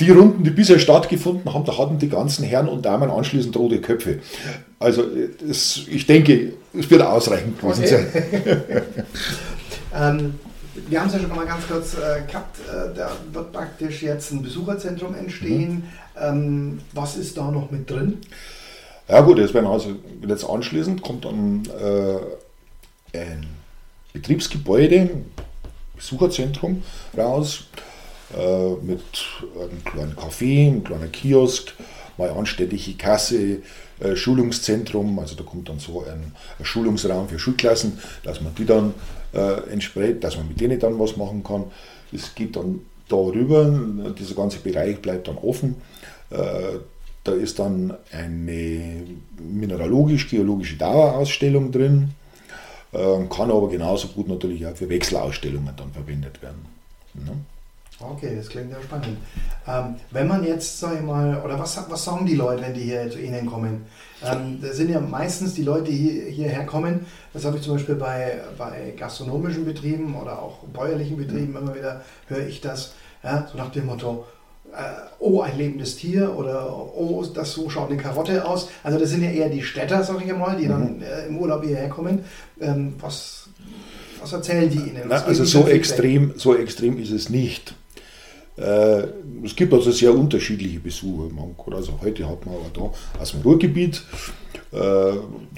die 0.00 0.10
Runden, 0.10 0.44
die 0.44 0.50
bisher 0.50 0.78
stattgefunden 0.78 1.52
haben, 1.52 1.64
da 1.64 1.78
hatten 1.78 1.98
die 1.98 2.08
ganzen 2.08 2.44
Herren 2.44 2.68
und 2.68 2.84
Damen 2.84 3.10
anschließend 3.10 3.56
rote 3.56 3.80
Köpfe. 3.80 4.20
Also, 4.78 5.04
es, 5.48 5.82
ich 5.88 6.06
denke, 6.06 6.52
es 6.78 6.90
wird 6.90 7.02
ausreichend 7.02 7.58
gewesen 7.60 7.84
Okay. 7.84 8.06
sein. 8.12 8.82
Ähm, 9.98 10.34
wir 10.88 11.00
haben 11.00 11.08
es 11.08 11.14
ja 11.14 11.20
schon 11.20 11.34
mal 11.34 11.46
ganz 11.46 11.66
kurz 11.66 11.94
äh, 11.94 12.20
gehabt. 12.26 12.58
Äh, 12.68 12.94
da 12.94 13.12
wird 13.32 13.52
praktisch 13.52 14.02
jetzt 14.02 14.30
ein 14.32 14.42
Besucherzentrum 14.42 15.14
entstehen. 15.14 15.84
Ähm, 16.20 16.80
was 16.92 17.16
ist 17.16 17.36
da 17.36 17.50
noch 17.50 17.70
mit 17.70 17.88
drin? 17.88 18.18
Ja 19.08 19.20
gut, 19.20 19.38
jetzt 19.38 19.54
werden 19.54 19.66
also 19.66 19.92
jetzt 20.26 20.44
anschließend 20.44 21.00
kommt 21.00 21.24
dann 21.24 21.62
äh, 21.80 23.18
ein 23.18 23.46
Betriebsgebäude, 24.12 25.00
ein 25.00 25.24
Besucherzentrum 25.94 26.82
raus 27.16 27.64
äh, 28.34 28.74
mit 28.82 29.02
einem 29.54 29.84
kleinen 29.84 30.14
Café, 30.14 30.68
einem 30.68 30.84
kleinen 30.84 31.12
Kiosk, 31.12 31.74
mal 32.18 32.30
anständige 32.30 32.94
Kasse, 32.94 33.58
äh, 34.00 34.16
Schulungszentrum, 34.16 35.18
also 35.18 35.36
da 35.36 35.44
kommt 35.44 35.68
dann 35.68 35.78
so 35.78 36.04
ein, 36.04 36.32
ein 36.58 36.64
Schulungsraum 36.64 37.28
für 37.28 37.38
Schulklassen, 37.38 37.98
dass 38.24 38.40
man 38.40 38.54
die 38.54 38.64
dann 38.64 38.94
äh, 39.32 39.70
entsprechend, 39.70 40.24
dass 40.24 40.36
man 40.36 40.48
mit 40.48 40.60
denen 40.60 40.78
dann 40.78 40.98
was 40.98 41.16
machen 41.16 41.44
kann. 41.44 41.64
Es 42.12 42.34
geht 42.34 42.56
dann 42.56 42.80
darüber, 43.08 43.64
dieser 44.18 44.34
ganze 44.34 44.58
Bereich 44.58 45.00
bleibt 45.00 45.28
dann 45.28 45.38
offen. 45.38 45.76
Äh, 46.30 46.78
da 47.24 47.32
ist 47.32 47.58
dann 47.58 47.94
eine 48.12 49.04
mineralogisch-geologische 49.38 50.76
Dauerausstellung 50.76 51.72
drin, 51.72 52.10
äh, 52.92 53.24
kann 53.28 53.50
aber 53.50 53.68
genauso 53.68 54.08
gut 54.08 54.28
natürlich 54.28 54.66
auch 54.66 54.76
für 54.76 54.88
Wechselausstellungen 54.88 55.74
dann 55.76 55.92
verwendet 55.92 56.40
werden. 56.42 56.64
Ne? 57.14 57.32
Okay, 57.98 58.36
das 58.36 58.48
klingt 58.48 58.70
ja 58.70 58.76
spannend. 58.82 59.16
Ähm, 59.66 59.96
wenn 60.10 60.28
man 60.28 60.44
jetzt, 60.44 60.80
sag 60.80 60.96
ich 60.96 61.00
mal, 61.00 61.40
oder 61.42 61.58
was, 61.58 61.78
was 61.88 62.04
sagen 62.04 62.26
die 62.26 62.34
Leute, 62.34 62.62
wenn 62.62 62.74
die 62.74 62.82
hier 62.82 63.10
zu 63.10 63.18
Ihnen 63.18 63.46
kommen? 63.46 63.86
Ähm, 64.22 64.58
das 64.60 64.76
sind 64.76 64.90
ja 64.90 65.00
meistens 65.00 65.54
die 65.54 65.62
Leute, 65.62 65.90
die 65.90 65.96
hier, 65.96 66.24
hierher 66.24 66.66
kommen. 66.66 67.06
Das 67.32 67.46
habe 67.46 67.56
ich 67.56 67.62
zum 67.62 67.74
Beispiel 67.74 67.94
bei, 67.94 68.40
bei 68.58 68.92
gastronomischen 68.98 69.64
Betrieben 69.64 70.14
oder 70.14 70.42
auch 70.42 70.58
bäuerlichen 70.74 71.16
Betrieben 71.16 71.56
immer 71.56 71.74
wieder, 71.74 72.02
höre 72.28 72.46
ich 72.46 72.60
das, 72.60 72.92
ja, 73.22 73.48
so 73.50 73.56
nach 73.56 73.70
dem 73.70 73.86
Motto, 73.86 74.26
äh, 74.72 74.76
oh, 75.18 75.40
ein 75.40 75.56
lebendes 75.56 75.96
Tier 75.96 76.36
oder 76.36 76.70
oh, 76.70 77.24
das 77.32 77.52
so 77.52 77.70
schaut 77.70 77.90
eine 77.90 78.00
Karotte 78.00 78.44
aus. 78.44 78.68
Also 78.82 78.98
das 78.98 79.08
sind 79.08 79.22
ja 79.22 79.30
eher 79.30 79.48
die 79.48 79.62
Städter, 79.62 80.04
sag 80.04 80.24
ich 80.24 80.36
mal, 80.36 80.56
die 80.56 80.68
dann 80.68 81.00
äh, 81.00 81.28
im 81.28 81.38
Urlaub 81.38 81.64
hierher 81.64 81.88
kommen. 81.88 82.24
Ähm, 82.60 82.94
was, 83.00 83.48
was 84.20 84.34
erzählen 84.34 84.68
die 84.68 84.90
Ihnen? 84.90 85.04
Was 85.08 85.24
also 85.24 85.44
so 85.44 85.66
extrem, 85.66 86.34
so 86.36 86.54
extrem 86.54 86.98
ist 86.98 87.10
es 87.10 87.30
nicht. 87.30 87.74
Äh, 88.56 89.02
es 89.44 89.54
gibt 89.54 89.72
also 89.74 89.90
sehr 89.90 90.14
unterschiedliche 90.14 90.78
kann- 91.58 91.74
also 91.74 91.92
heute 92.02 92.26
hat 92.28 92.44
man 92.46 92.54
aber 92.54 92.70
da 92.72 93.20
aus 93.20 93.32
dem 93.32 93.42
Ruhrgebiet, 93.42 94.02
äh, 94.72 95.12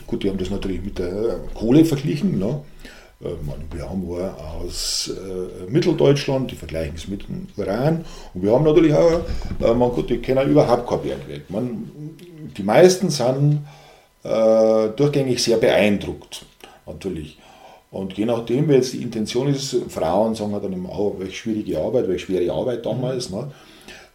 gut, 0.06 0.22
die 0.22 0.28
haben 0.28 0.38
das 0.38 0.50
natürlich 0.50 0.82
mit 0.82 0.98
der 0.98 1.38
Kohle 1.54 1.84
verglichen. 1.84 2.38
Ne? 2.38 2.60
Äh, 3.22 3.28
wir 3.72 3.88
haben 3.88 4.04
auch 4.04 4.60
aus 4.62 5.12
Mitteldeutschland, 5.68 6.50
die 6.50 6.56
vergleichen 6.56 6.96
es 6.96 7.06
mit 7.08 7.28
dem 7.28 7.46
Uran. 7.56 8.04
Und 8.34 8.42
wir 8.42 8.52
haben 8.52 8.64
natürlich 8.64 8.94
auch, 8.94 9.20
man, 9.60 9.90
gut, 9.90 10.10
die 10.10 10.18
kennen 10.18 10.50
überhaupt 10.50 10.88
kein 10.88 11.02
Bergwerk. 11.02 11.48
Man, 11.50 11.90
die 12.56 12.62
meisten 12.62 13.10
sind 13.10 13.64
durchgängig 14.96 15.42
sehr 15.42 15.56
beeindruckt, 15.56 16.44
natürlich. 16.86 17.38
Und 17.90 18.12
je 18.18 18.26
nachdem, 18.26 18.68
wie 18.68 18.74
jetzt 18.74 18.92
die 18.92 19.02
Intention 19.02 19.48
ist, 19.48 19.74
Frauen 19.88 20.34
sagen 20.34 20.52
halt 20.52 20.64
dann 20.64 20.72
immer, 20.72 20.90
oh, 20.90 21.16
welche 21.18 21.34
schwierige 21.34 21.80
Arbeit, 21.80 22.06
welche 22.08 22.26
schwere 22.26 22.52
Arbeit 22.52 22.84
damals. 22.84 23.30
Ne? 23.30 23.50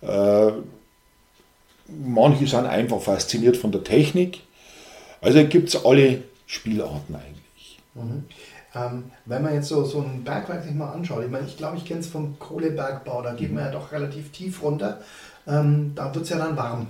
Äh, 0.01 0.51
manche 1.87 2.45
sind 2.45 2.65
einfach 2.65 3.01
fasziniert 3.01 3.57
von 3.57 3.71
der 3.71 3.83
Technik. 3.83 4.41
Also 5.21 5.43
gibt 5.47 5.69
es 5.69 5.85
alle 5.85 6.23
Spielarten 6.45 7.15
eigentlich. 7.15 7.79
Ähm, 8.75 9.05
wenn 9.25 9.41
man 9.41 9.53
jetzt 9.53 9.69
so, 9.69 9.83
so 9.85 10.01
ein 10.01 10.23
Bergwerk 10.23 10.63
sich 10.63 10.73
mal 10.73 10.91
anschaut, 10.91 11.23
ich 11.23 11.31
meine, 11.31 11.47
ich 11.47 11.57
glaube, 11.57 11.77
ich 11.77 11.85
kenne 11.85 11.99
es 11.99 12.07
vom 12.07 12.37
Kohlebergbau, 12.39 13.21
da 13.21 13.33
geht 13.33 13.53
man 13.53 13.65
ja 13.65 13.71
doch 13.71 13.91
relativ 13.91 14.31
tief 14.31 14.63
runter, 14.63 15.01
ähm, 15.47 15.93
da 15.95 16.13
wird 16.13 16.23
es 16.23 16.29
ja 16.29 16.37
dann 16.37 16.57
warm. 16.57 16.87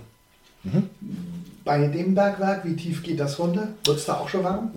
Bei 1.66 1.88
dem 1.88 2.16
Bergwerk, 2.16 2.64
wie 2.66 2.76
tief 2.76 3.04
geht 3.04 3.20
das 3.20 3.38
runter? 3.38 3.70
Wird 3.84 3.98
es 3.98 4.06
da 4.06 4.16
auch 4.16 4.30
schon 4.30 4.44
warm? 4.46 4.72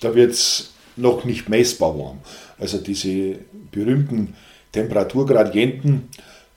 Da 0.00 0.14
wird 0.14 0.32
es 0.32 0.72
noch 0.96 1.24
nicht 1.24 1.48
messbar 1.48 1.98
warm. 1.98 2.18
Also 2.58 2.78
diese 2.78 3.38
berühmten 3.70 4.34
Temperaturgradienten, 4.72 6.08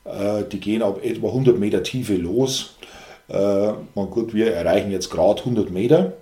äh, 0.05 0.43
die 0.51 0.60
gehen 0.60 0.81
ab 0.81 1.03
etwa 1.03 1.27
100 1.27 1.58
Meter 1.60 1.84
Tiefe 1.84 2.15
los. 2.15 2.75
Äh, 3.27 3.74
man, 3.96 4.10
gut, 4.10 4.34
wir 4.34 4.53
erreichen 4.53 4.91
jetzt 4.91 5.10
gerade 5.10 5.39
100 5.39 5.69
Meter. 5.72 6.13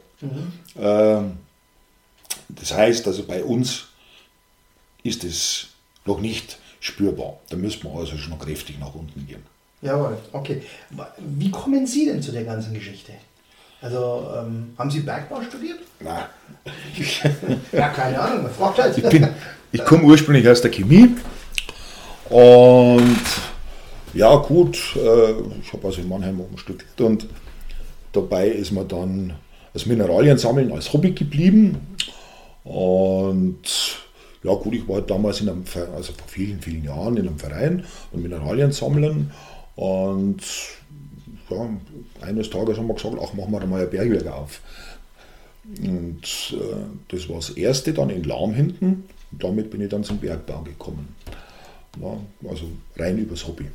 Ähm, 0.80 1.34
das 2.50 2.74
heißt, 2.74 3.08
also 3.08 3.24
bei 3.24 3.44
uns 3.44 3.88
ist 5.04 5.24
es 5.24 5.68
noch 6.06 6.20
nicht 6.20 6.60
spürbar. 6.80 7.40
Da 7.50 7.58
müssen 7.58 7.84
wir 7.84 8.00
also 8.00 8.18
schon 8.18 8.38
kräftig 8.40 8.80
nach 8.80 8.94
unten 8.94 9.26
gehen. 9.28 9.44
Jawohl, 9.82 10.18
okay. 10.34 10.64
Wie 11.20 11.52
kommen 11.52 11.86
Sie 11.86 12.06
denn 12.06 12.22
zu 12.22 12.32
der 12.32 12.44
ganzen 12.44 12.74
Geschichte? 12.74 13.14
Also, 13.82 14.28
ähm, 14.38 14.74
haben 14.78 14.90
Sie 14.90 15.02
Bergbau 15.02 15.42
studiert? 15.42 15.80
Na, 16.00 16.30
Ja, 17.72 17.90
keine 17.90 18.20
Ahnung, 18.20 18.44
man 18.44 18.52
fragt 18.52 18.80
halt. 18.80 18.98
ich, 18.98 19.08
bin, 19.08 19.28
ich 19.72 19.84
komme 19.86 20.04
ursprünglich 20.04 20.48
aus 20.50 20.62
der 20.62 20.72
Chemie 20.72 21.16
und 22.30 23.18
ja 24.14 24.36
gut, 24.38 24.78
äh, 24.96 25.32
ich 25.62 25.74
habe 25.74 25.86
also 25.88 26.02
in 26.02 26.10
Mannheim 26.10 26.40
oben 26.40 26.58
studiert 26.58 27.00
und 27.00 27.28
dabei 28.12 28.48
ist 28.48 28.72
man 28.72 28.88
dann 28.88 29.34
das 29.74 29.86
Mineraliensammeln 29.86 30.72
als 30.72 30.92
Hobby 30.92 31.12
geblieben 31.12 31.78
und 32.64 33.62
ja 34.44 34.54
gut, 34.54 34.74
ich 34.74 34.88
war 34.88 35.02
damals 35.02 35.42
in 35.42 35.50
einem, 35.50 35.64
also 35.96 36.14
vor 36.14 36.28
vielen, 36.28 36.60
vielen 36.62 36.84
Jahren 36.84 37.18
in 37.18 37.28
einem 37.28 37.40
Verein 37.40 37.86
und 38.12 38.24
Mineralien 38.24 38.72
sammeln 38.72 39.32
und 39.76 40.42
ja, 41.50 41.70
eines 42.22 42.50
Tages 42.50 42.78
haben 42.78 42.88
wir 42.88 42.96
gesagt, 42.96 43.16
ach, 43.22 43.34
machen 43.34 43.52
wir 43.52 43.60
da 43.60 43.66
mal 43.66 43.82
ein 43.82 43.90
Bergwerk 43.90 44.28
auf. 44.28 44.62
Und 45.82 46.22
äh, 46.54 46.56
das 47.10 47.28
war 47.30 47.38
das 47.38 47.52
erste 47.52 47.94
dann 47.94 48.10
in 48.10 48.24
Lahm 48.24 48.54
hinten. 48.54 49.04
Und 49.32 49.44
damit 49.44 49.70
bin 49.70 49.82
ich 49.82 49.90
dann 49.90 50.04
zum 50.04 50.18
Bergbau 50.18 50.62
gekommen. 50.62 51.16
Ja, 52.02 52.18
also 52.50 52.66
rein 52.98 53.18
übers 53.18 53.46
Hobby. 53.48 53.66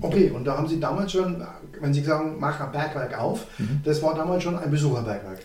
Okay, 0.00 0.30
und 0.30 0.44
da 0.44 0.56
haben 0.56 0.68
Sie 0.68 0.80
damals 0.80 1.12
schon, 1.12 1.42
wenn 1.80 1.92
Sie 1.92 2.02
sagen, 2.02 2.36
mach 2.38 2.60
ein 2.60 2.72
Bergwerk 2.72 3.18
auf, 3.18 3.46
das 3.84 4.02
war 4.02 4.14
damals 4.14 4.42
schon 4.42 4.56
ein 4.56 4.70
Besucherbergwerk. 4.70 5.40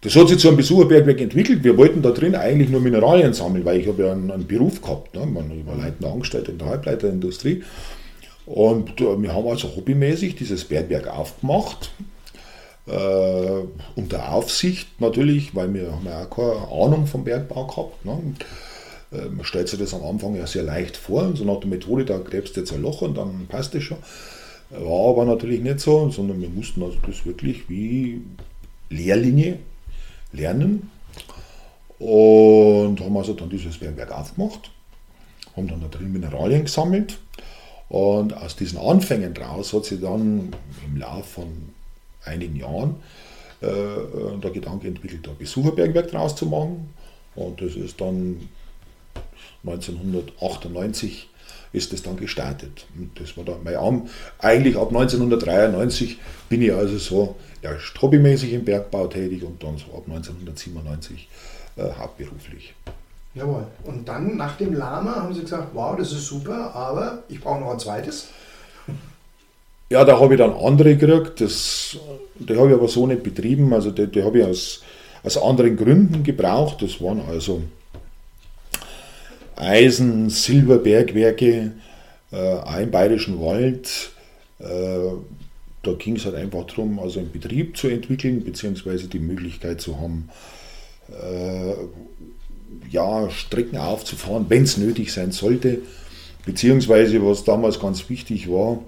Das 0.00 0.14
hat 0.14 0.28
sich 0.28 0.38
zu 0.38 0.48
einem 0.48 0.56
Besucherbergwerk 0.56 1.20
entwickelt. 1.20 1.64
Wir 1.64 1.76
wollten 1.76 2.02
da 2.02 2.10
drin 2.10 2.36
eigentlich 2.36 2.68
nur 2.68 2.80
Mineralien 2.80 3.32
sammeln, 3.34 3.64
weil 3.64 3.80
ich 3.80 3.88
habe 3.88 4.04
ja 4.04 4.12
einen, 4.12 4.30
einen 4.30 4.46
Beruf 4.46 4.80
gehabt. 4.80 5.14
Ne? 5.14 5.26
Man, 5.26 5.50
ich 5.50 5.66
war 5.66 5.76
leitender 5.76 6.12
Angestellter 6.12 6.50
in 6.50 6.58
der 6.58 6.68
Halbleiterindustrie. 6.68 7.64
Und 8.48 8.98
äh, 9.02 9.20
wir 9.20 9.34
haben 9.34 9.46
also 9.46 9.76
hobbymäßig 9.76 10.36
dieses 10.36 10.64
Bergwerk 10.64 11.06
aufgemacht. 11.06 11.90
Äh, 12.86 13.60
unter 13.94 14.32
Aufsicht 14.32 15.02
natürlich, 15.02 15.54
weil 15.54 15.74
wir 15.74 15.92
haben 15.92 16.06
ja 16.06 16.24
auch 16.24 16.30
keine 16.30 16.72
Ahnung 16.72 17.06
vom 17.06 17.24
Bergbau 17.24 17.66
gehabt. 17.66 18.06
Ne? 18.06 18.18
Äh, 19.12 19.28
man 19.28 19.44
stellt 19.44 19.68
sich 19.68 19.78
das 19.78 19.92
am 19.92 20.02
Anfang 20.02 20.34
ja 20.34 20.46
sehr 20.46 20.62
leicht 20.62 20.96
vor, 20.96 21.36
so 21.36 21.44
nach 21.44 21.60
der 21.60 21.68
Methode, 21.68 22.06
da 22.06 22.16
gräbst 22.16 22.56
du 22.56 22.60
jetzt 22.60 22.72
ein 22.72 22.80
Loch 22.80 23.02
und 23.02 23.18
dann 23.18 23.46
passt 23.48 23.74
es 23.74 23.84
schon. 23.84 23.98
War 24.70 25.10
aber 25.10 25.26
natürlich 25.26 25.60
nicht 25.60 25.80
so, 25.80 26.08
sondern 26.08 26.40
wir 26.40 26.48
mussten 26.48 26.82
also 26.82 26.96
das 27.06 27.26
wirklich 27.26 27.68
wie 27.68 28.22
Lehrlinge 28.88 29.58
lernen 30.32 30.90
und 31.98 32.98
haben 33.00 33.16
also 33.16 33.34
dann 33.34 33.50
dieses 33.50 33.76
Bergwerk 33.76 34.10
aufgemacht, 34.10 34.70
haben 35.54 35.68
dann 35.68 35.82
da 35.82 35.88
drin 35.88 36.12
Mineralien 36.12 36.64
gesammelt 36.64 37.18
und 37.88 38.34
aus 38.34 38.56
diesen 38.56 38.78
Anfängen 38.78 39.34
draus 39.34 39.72
hat 39.72 39.84
sich 39.84 40.00
dann 40.00 40.50
im 40.86 40.96
Laufe 40.96 41.40
von 41.40 41.70
einigen 42.24 42.56
Jahren 42.56 42.96
äh, 43.60 43.66
der 44.42 44.50
Gedanke 44.50 44.88
entwickelt, 44.88 45.26
ein 45.28 45.36
Besucherbergwerk 45.36 46.10
draus 46.10 46.36
zu 46.36 46.46
machen 46.46 46.94
und 47.34 47.60
das 47.60 47.74
ist 47.76 48.00
dann 48.00 48.48
1998 49.64 51.28
ist 51.72 51.92
das 51.92 52.02
dann 52.02 52.16
gestartet. 52.16 52.86
Und 52.96 53.18
das 53.20 53.36
war 53.36 53.44
dann 53.44 53.62
mein 53.62 53.76
Arm. 53.76 54.08
Eigentlich 54.38 54.76
ab 54.76 54.88
1993 54.88 56.18
bin 56.48 56.62
ich 56.62 56.72
also 56.72 56.98
so 56.98 57.36
erst 57.62 58.00
hobbymäßig 58.00 58.52
im 58.52 58.64
Bergbau 58.64 59.06
tätig 59.06 59.42
und 59.42 59.62
dann 59.62 59.76
so 59.76 59.86
ab 59.94 60.04
1997 60.06 61.28
äh, 61.76 61.82
hauptberuflich. 61.98 62.74
Jawohl. 63.38 63.66
Und 63.84 64.08
dann 64.08 64.36
nach 64.36 64.56
dem 64.56 64.74
Lama 64.74 65.14
haben 65.16 65.32
Sie 65.32 65.42
gesagt, 65.42 65.68
wow, 65.72 65.96
das 65.96 66.10
ist 66.12 66.26
super, 66.26 66.74
aber 66.74 67.22
ich 67.28 67.40
brauche 67.40 67.60
noch 67.60 67.70
ein 67.70 67.78
zweites. 67.78 68.28
Ja, 69.90 70.04
da 70.04 70.18
habe 70.20 70.34
ich 70.34 70.38
dann 70.38 70.52
andere 70.52 70.96
gekriegt. 70.96 71.40
Das, 71.40 71.96
die 72.34 72.56
habe 72.56 72.68
ich 72.68 72.74
aber 72.74 72.88
so 72.88 73.06
nicht 73.06 73.22
betrieben. 73.22 73.72
Also 73.72 73.90
die, 73.90 74.06
die 74.08 74.22
habe 74.22 74.40
ich 74.40 74.44
aus, 74.44 74.82
aus 75.22 75.38
anderen 75.38 75.76
Gründen 75.76 76.24
gebraucht. 76.24 76.82
Das 76.82 77.00
waren 77.00 77.22
also 77.28 77.62
Eisen, 79.56 80.30
Silberbergwerke, 80.30 81.72
äh, 82.32 82.82
im 82.82 82.90
Bayerischen 82.90 83.40
Wald. 83.40 84.10
Äh, 84.58 85.12
da 85.82 85.92
ging 85.92 86.16
es 86.16 86.24
halt 86.24 86.34
einfach 86.34 86.64
darum, 86.66 86.98
also 86.98 87.20
einen 87.20 87.32
Betrieb 87.32 87.76
zu 87.76 87.88
entwickeln, 87.88 88.44
beziehungsweise 88.44 89.06
die 89.06 89.20
Möglichkeit 89.20 89.80
zu 89.80 89.98
haben, 90.00 90.28
äh, 91.08 91.74
ja, 92.90 93.28
Strecken 93.30 93.78
aufzufahren, 93.78 94.46
wenn 94.48 94.64
es 94.64 94.76
nötig 94.76 95.12
sein 95.12 95.32
sollte. 95.32 95.80
Beziehungsweise, 96.44 97.24
was 97.24 97.44
damals 97.44 97.78
ganz 97.78 98.08
wichtig 98.08 98.50
war, 98.50 98.82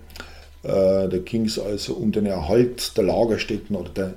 äh, 0.63 1.09
da 1.09 1.19
ging 1.25 1.47
es 1.47 1.59
also 1.59 1.95
um 1.95 2.13
den 2.13 2.27
Erhalt 2.27 2.97
der 2.97 3.05
Lagerstätten 3.05 3.77
oder 3.77 3.91
der 3.91 4.15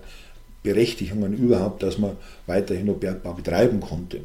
Berechtigungen 0.62 1.34
überhaupt, 1.34 1.84
dass 1.84 1.98
man 1.98 2.18
weiterhin 2.48 2.86
noch 2.86 2.96
Bergbau 2.96 3.34
betreiben 3.34 3.82
konnte. 3.82 4.22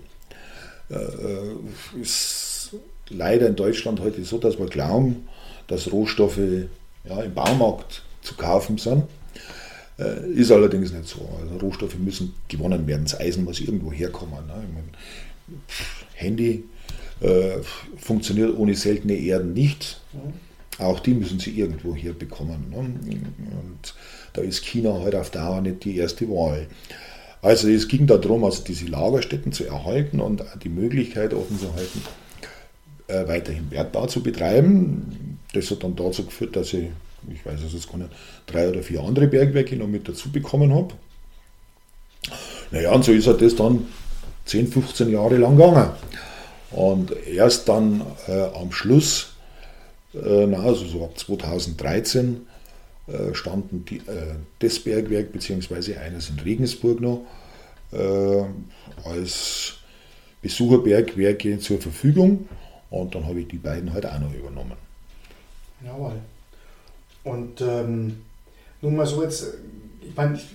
Äh, 0.91 2.01
ist 2.01 2.71
leider 3.11 3.49
in 3.49 3.57
Deutschland 3.57 4.01
heute 4.01 4.25
so, 4.25 4.39
dass 4.39 4.59
wir 4.59 4.67
glauben, 4.67 5.29
dass 5.67 5.93
Rohstoffe 5.93 6.39
ja, 6.39 7.23
im 7.23 7.35
Baumarkt 7.35 8.03
zu 8.23 8.35
kaufen 8.35 8.79
sind. 8.79 9.05
Äh, 9.99 10.31
ist 10.33 10.53
allerdings 10.53 10.93
nicht 10.93 11.09
so. 11.09 11.29
Also 11.41 11.57
Rohstoffe 11.59 11.99
müssen 11.99 12.35
gewonnen 12.49 12.87
werden. 12.87 13.05
Das 13.05 13.19
Eisen 13.19 13.45
muss 13.45 13.61
irgendwo 13.61 13.93
herkommen. 13.93 14.47
Ne? 14.47 14.55
Ich 14.63 14.75
mein, 14.75 15.59
Handy 16.15 16.65
äh, 17.21 17.59
funktioniert 17.97 18.57
ohne 18.57 18.75
seltene 18.75 19.15
Erden 19.15 19.53
nicht. 19.53 20.01
Auch 20.79 21.01
die 21.01 21.15
müssen 21.15 21.41
sie 21.41 21.59
irgendwo 21.59 21.95
hier 21.95 22.13
bekommen. 22.13 22.67
Ne? 22.71 22.79
Und 22.79 23.95
da 24.33 24.43
ist 24.43 24.65
China 24.65 25.01
halt 25.01 25.15
auf 25.15 25.31
Dauer 25.31 25.61
nicht 25.61 25.85
die 25.85 25.97
erste 25.97 26.29
Wahl. 26.29 26.69
Also 27.43 27.69
es 27.69 27.89
ging 27.89 28.07
darum, 28.07 28.45
also 28.45 28.63
diese 28.65 28.87
Lagerstätten 28.87 29.53
zu 29.53 29.65
erhalten 29.65 30.21
und 30.21 30.45
die 30.63 30.69
Möglichkeit 30.69 31.35
offen 31.35 31.59
zu 31.59 31.73
halten, 31.75 32.03
äh, 33.07 33.29
weiterhin 33.29 33.69
Bergbau 33.69 34.07
zu 34.07 34.23
betreiben. 34.23 35.39
Das 35.53 35.71
hat 35.71 35.85
dann 35.85 35.97
dazu 35.97 36.25
geführt, 36.25 36.57
dass 36.57 36.73
ich, 36.73 36.89
ich 37.33 37.45
weiß 37.45 37.61
es 37.63 37.73
jetzt 37.73 37.91
gar 37.91 37.99
nicht, 37.99 38.11
drei 38.47 38.69
oder 38.69 38.83
vier 38.83 39.03
andere 39.03 39.27
Bergwerke 39.27 39.77
noch 39.77 39.89
mit 39.89 40.09
dazu 40.09 40.31
bekommen 40.31 40.75
habe. 40.75 40.95
Naja, 42.71 42.93
und 42.93 43.05
so 43.05 43.13
ist 43.13 43.27
halt 43.27 43.43
das 43.43 43.57
dann 43.57 43.87
10, 44.45 44.69
15 44.69 45.11
Jahre 45.11 45.37
lang 45.37 45.57
gegangen. 45.57 45.91
Und 46.71 47.13
erst 47.27 47.69
dann 47.69 48.03
äh, 48.27 48.45
am 48.55 48.73
Schluss, 48.73 49.35
äh, 50.15 50.47
na, 50.47 50.59
also 50.59 50.85
so 50.85 51.05
ab 51.05 51.19
2013, 51.19 52.47
äh, 53.07 53.35
standen 53.35 53.85
die, 53.87 53.97
äh, 53.99 54.35
das 54.59 54.79
Bergwerk 54.79 55.33
bzw. 55.33 55.97
eines 55.97 56.29
in 56.29 56.39
Regensburg 56.41 57.01
noch 57.01 57.23
äh, 57.93 58.45
als 59.09 59.77
Besucherbergwerke 60.43 61.59
zur 61.59 61.81
Verfügung 61.81 62.49
und 62.91 63.15
dann 63.15 63.27
habe 63.27 63.41
ich 63.41 63.49
die 63.49 63.57
beiden 63.57 63.93
halt 63.93 64.05
auch 64.05 64.19
noch 64.19 64.33
übernommen. 64.33 64.77
Jawohl. 65.85 66.21
Und 67.29 67.61
ähm, 67.61 68.23
nun 68.81 68.97
mal 68.97 69.07
so 69.07 69.23
jetzt, 69.23 69.47
ich 70.01 70.17
meine, 70.17 70.37
ich, 70.37 70.47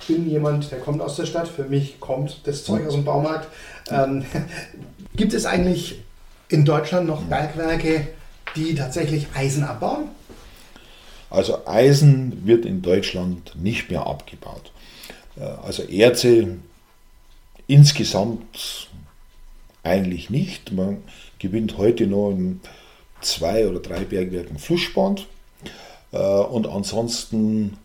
ich 0.00 0.06
bin 0.06 0.28
jemand, 0.28 0.70
der 0.70 0.80
kommt 0.80 1.00
aus 1.00 1.16
der 1.16 1.26
Stadt, 1.26 1.48
für 1.48 1.64
mich 1.64 2.00
kommt 2.00 2.40
das 2.44 2.64
Zeug 2.64 2.86
aus 2.86 2.94
dem 2.94 3.04
Baumarkt. 3.04 3.48
Ähm, 3.90 4.24
gibt 5.16 5.34
es 5.34 5.46
eigentlich 5.46 6.00
in 6.48 6.64
Deutschland 6.64 7.06
noch 7.06 7.22
Bergwerke, 7.22 8.08
die 8.56 8.74
tatsächlich 8.74 9.26
Eisen 9.34 9.64
abbauen? 9.64 10.08
Also 11.30 11.66
Eisen 11.66 12.46
wird 12.46 12.64
in 12.64 12.80
Deutschland 12.80 13.54
nicht 13.54 13.90
mehr 13.90 14.06
abgebaut. 14.06 14.72
Äh, 15.36 15.44
also 15.44 15.82
Erze 15.82 16.56
insgesamt 17.66 18.88
eigentlich 19.82 20.30
nicht. 20.30 20.72
Man 20.72 21.02
gewinnt 21.38 21.76
heute 21.76 22.06
nur 22.06 22.32
in 22.32 22.60
zwei 23.20 23.68
oder 23.68 23.80
drei 23.80 24.04
Bergwerken 24.04 24.58
Flussspand 24.58 25.20
äh, 25.20 25.37
und 26.10 26.66
ansonsten 26.66 27.76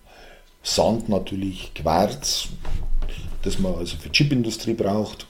Sand 0.64 1.10
natürlich, 1.10 1.74
Quarz, 1.74 2.48
das 3.42 3.60
man 3.60 3.76
also 3.76 3.98
für 3.98 4.10
Chipindustrie 4.10 4.74
braucht. 4.74 5.28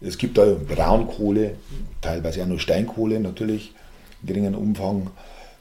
Es 0.00 0.18
gibt 0.18 0.36
da 0.36 0.44
Braunkohle, 0.44 1.56
teilweise 2.02 2.42
auch 2.42 2.46
nur 2.46 2.58
Steinkohle 2.58 3.20
natürlich, 3.20 3.72
in 4.20 4.28
geringem 4.28 4.54
Umfang. 4.54 5.10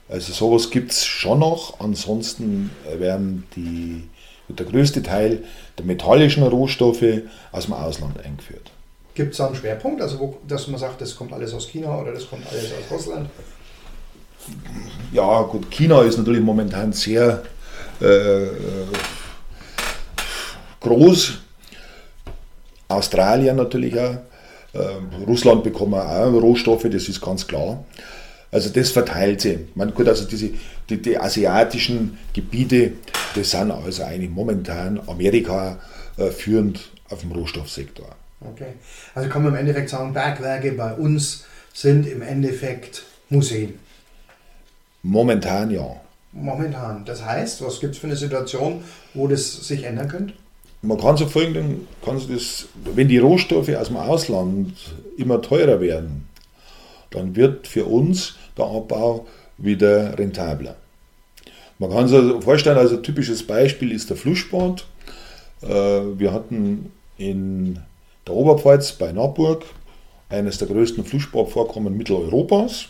Also 0.10 0.34
sowas 0.34 0.70
gibt 0.70 0.92
es 0.92 1.06
schon 1.06 1.40
noch. 1.40 1.80
Ansonsten 1.80 2.72
werden 2.98 3.46
die, 3.56 4.04
der 4.50 4.66
größte 4.66 5.02
Teil 5.02 5.44
der 5.78 5.86
metallischen 5.86 6.44
Rohstoffe 6.44 7.22
aus 7.54 7.66
dem 7.66 7.74
Ausland 7.74 8.20
eingeführt. 8.24 8.72
Gibt 9.16 9.32
es 9.32 9.38
da 9.38 9.48
einen 9.48 9.56
Schwerpunkt, 9.56 10.02
also 10.02 10.20
wo, 10.20 10.38
dass 10.48 10.68
man 10.68 10.80
sagt, 10.80 11.00
das 11.00 11.16
kommt 11.16 11.32
alles 11.32 11.54
aus 11.54 11.70
China 11.70 12.02
oder 12.02 12.12
das 12.12 12.28
kommt 12.30 12.46
alles 12.48 12.66
aus 12.66 12.92
Russland? 12.92 13.30
Ja, 15.12 15.42
gut, 15.44 15.70
China 15.70 16.02
ist 16.02 16.18
natürlich 16.18 16.42
momentan 16.42 16.94
sehr 16.94 17.44
äh, 18.00 18.48
groß. 20.80 21.40
Australien 22.88 23.56
natürlich 23.56 23.98
auch. 24.00 24.18
Äh, 24.74 25.26
Russland 25.28 25.64
bekommt 25.64 25.94
auch 25.94 26.32
Rohstoffe, 26.32 26.88
das 26.92 27.08
ist 27.08 27.22
ganz 27.22 27.48
klar. 27.48 27.84
Also 28.52 28.70
das 28.70 28.92
verteilt 28.92 29.42
sie. 29.42 29.68
Man 29.76 29.94
gut, 29.94 30.08
also 30.08 30.26
diese 30.26 30.52
die, 30.90 31.02
die 31.02 31.18
asiatischen 31.18 32.18
Gebiete, 32.34 32.94
das 33.36 33.52
sind 33.52 33.72
also 33.72 34.04
eigentlich 34.04 34.30
momentan 34.30 35.00
Amerika 35.08 35.80
äh, 36.18 36.30
führend 36.30 36.92
auf 37.10 37.22
dem 37.22 37.32
Rohstoffsektor. 37.32 38.16
Okay. 38.42 38.74
Also 39.16 39.30
kann 39.30 39.44
man 39.44 39.54
im 39.54 39.60
Endeffekt 39.60 39.90
sagen, 39.90 40.14
Bergwerke 40.14 40.72
bei 40.74 40.94
uns 40.94 41.46
sind 41.74 42.06
im 42.06 42.22
Endeffekt 42.22 43.04
Museen. 43.30 43.80
Momentan 45.04 45.70
ja. 45.70 45.96
Momentan. 46.32 47.06
Das 47.06 47.24
heißt, 47.24 47.64
was 47.64 47.80
gibt 47.80 47.94
es 47.94 48.00
für 48.00 48.08
eine 48.08 48.16
Situation, 48.16 48.84
wo 49.14 49.28
das 49.28 49.68
sich 49.68 49.84
ändern 49.84 50.08
könnte? 50.08 50.34
Man 50.82 51.00
kann 51.00 51.16
so 51.16 51.28
folgenden, 51.28 51.88
kann 52.04 52.20
das, 52.30 52.66
wenn 52.84 53.08
die 53.08 53.20
Rohstoffe 53.20 53.70
aus 53.70 53.88
dem 53.88 53.98
Ausland 53.98 54.74
immer 55.18 55.42
teurer 55.42 55.80
werden, 55.80 56.28
dann 57.12 57.36
wird 57.36 57.68
für 57.68 57.86
uns 57.86 58.36
der 58.58 58.66
Abbau 58.66 59.28
wieder 59.58 60.18
rentabler. 60.18 60.76
Man 61.80 61.92
kann 61.92 62.08
sich 62.08 62.18
also 62.18 62.42
vorstellen, 62.42 62.78
also 62.78 62.98
ein 62.98 63.04
typisches 63.04 63.46
Beispiel 63.46 63.92
ist 63.92 64.10
der 64.10 64.18
Flusssport. 64.18 64.86
Äh, 65.62 65.68
wir 65.70 66.34
hatten 66.34 66.92
in 67.18 67.80
der 68.28 68.34
Oberpfalz 68.34 68.94
bei 68.94 69.12
Naburg 69.12 69.64
eines 70.30 70.58
der 70.58 70.68
größten 70.68 71.06
Flusssportvorkommen 71.06 71.96
Mitteleuropas. 71.96 72.88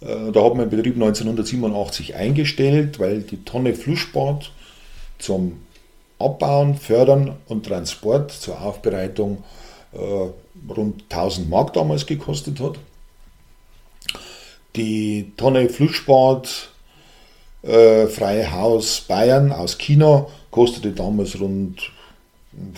Äh, 0.00 0.32
da 0.32 0.44
hat 0.44 0.54
man 0.54 0.68
den 0.68 0.76
Betrieb 0.76 0.94
1987 0.94 2.14
eingestellt, 2.14 2.98
weil 2.98 3.22
die 3.22 3.44
Tonne 3.44 3.74
Flusssport 3.74 4.52
zum 5.18 5.60
Abbauen, 6.18 6.76
Fördern 6.76 7.36
und 7.46 7.66
Transport 7.66 8.30
zur 8.30 8.60
Aufbereitung 8.60 9.44
äh, 9.92 10.72
rund 10.72 11.04
1000 11.08 11.48
Mark 11.48 11.72
damals 11.72 12.06
gekostet 12.06 12.60
hat. 12.60 12.78
Die 14.76 15.32
Tonne 15.36 15.68
Flusssport 15.68 16.70
äh, 17.62 18.06
Freie 18.06 18.52
Haus 18.52 19.00
Bayern 19.02 19.52
aus 19.52 19.78
China 19.78 20.26
kostete 20.50 20.92
damals 20.92 21.40
rund 21.40 21.90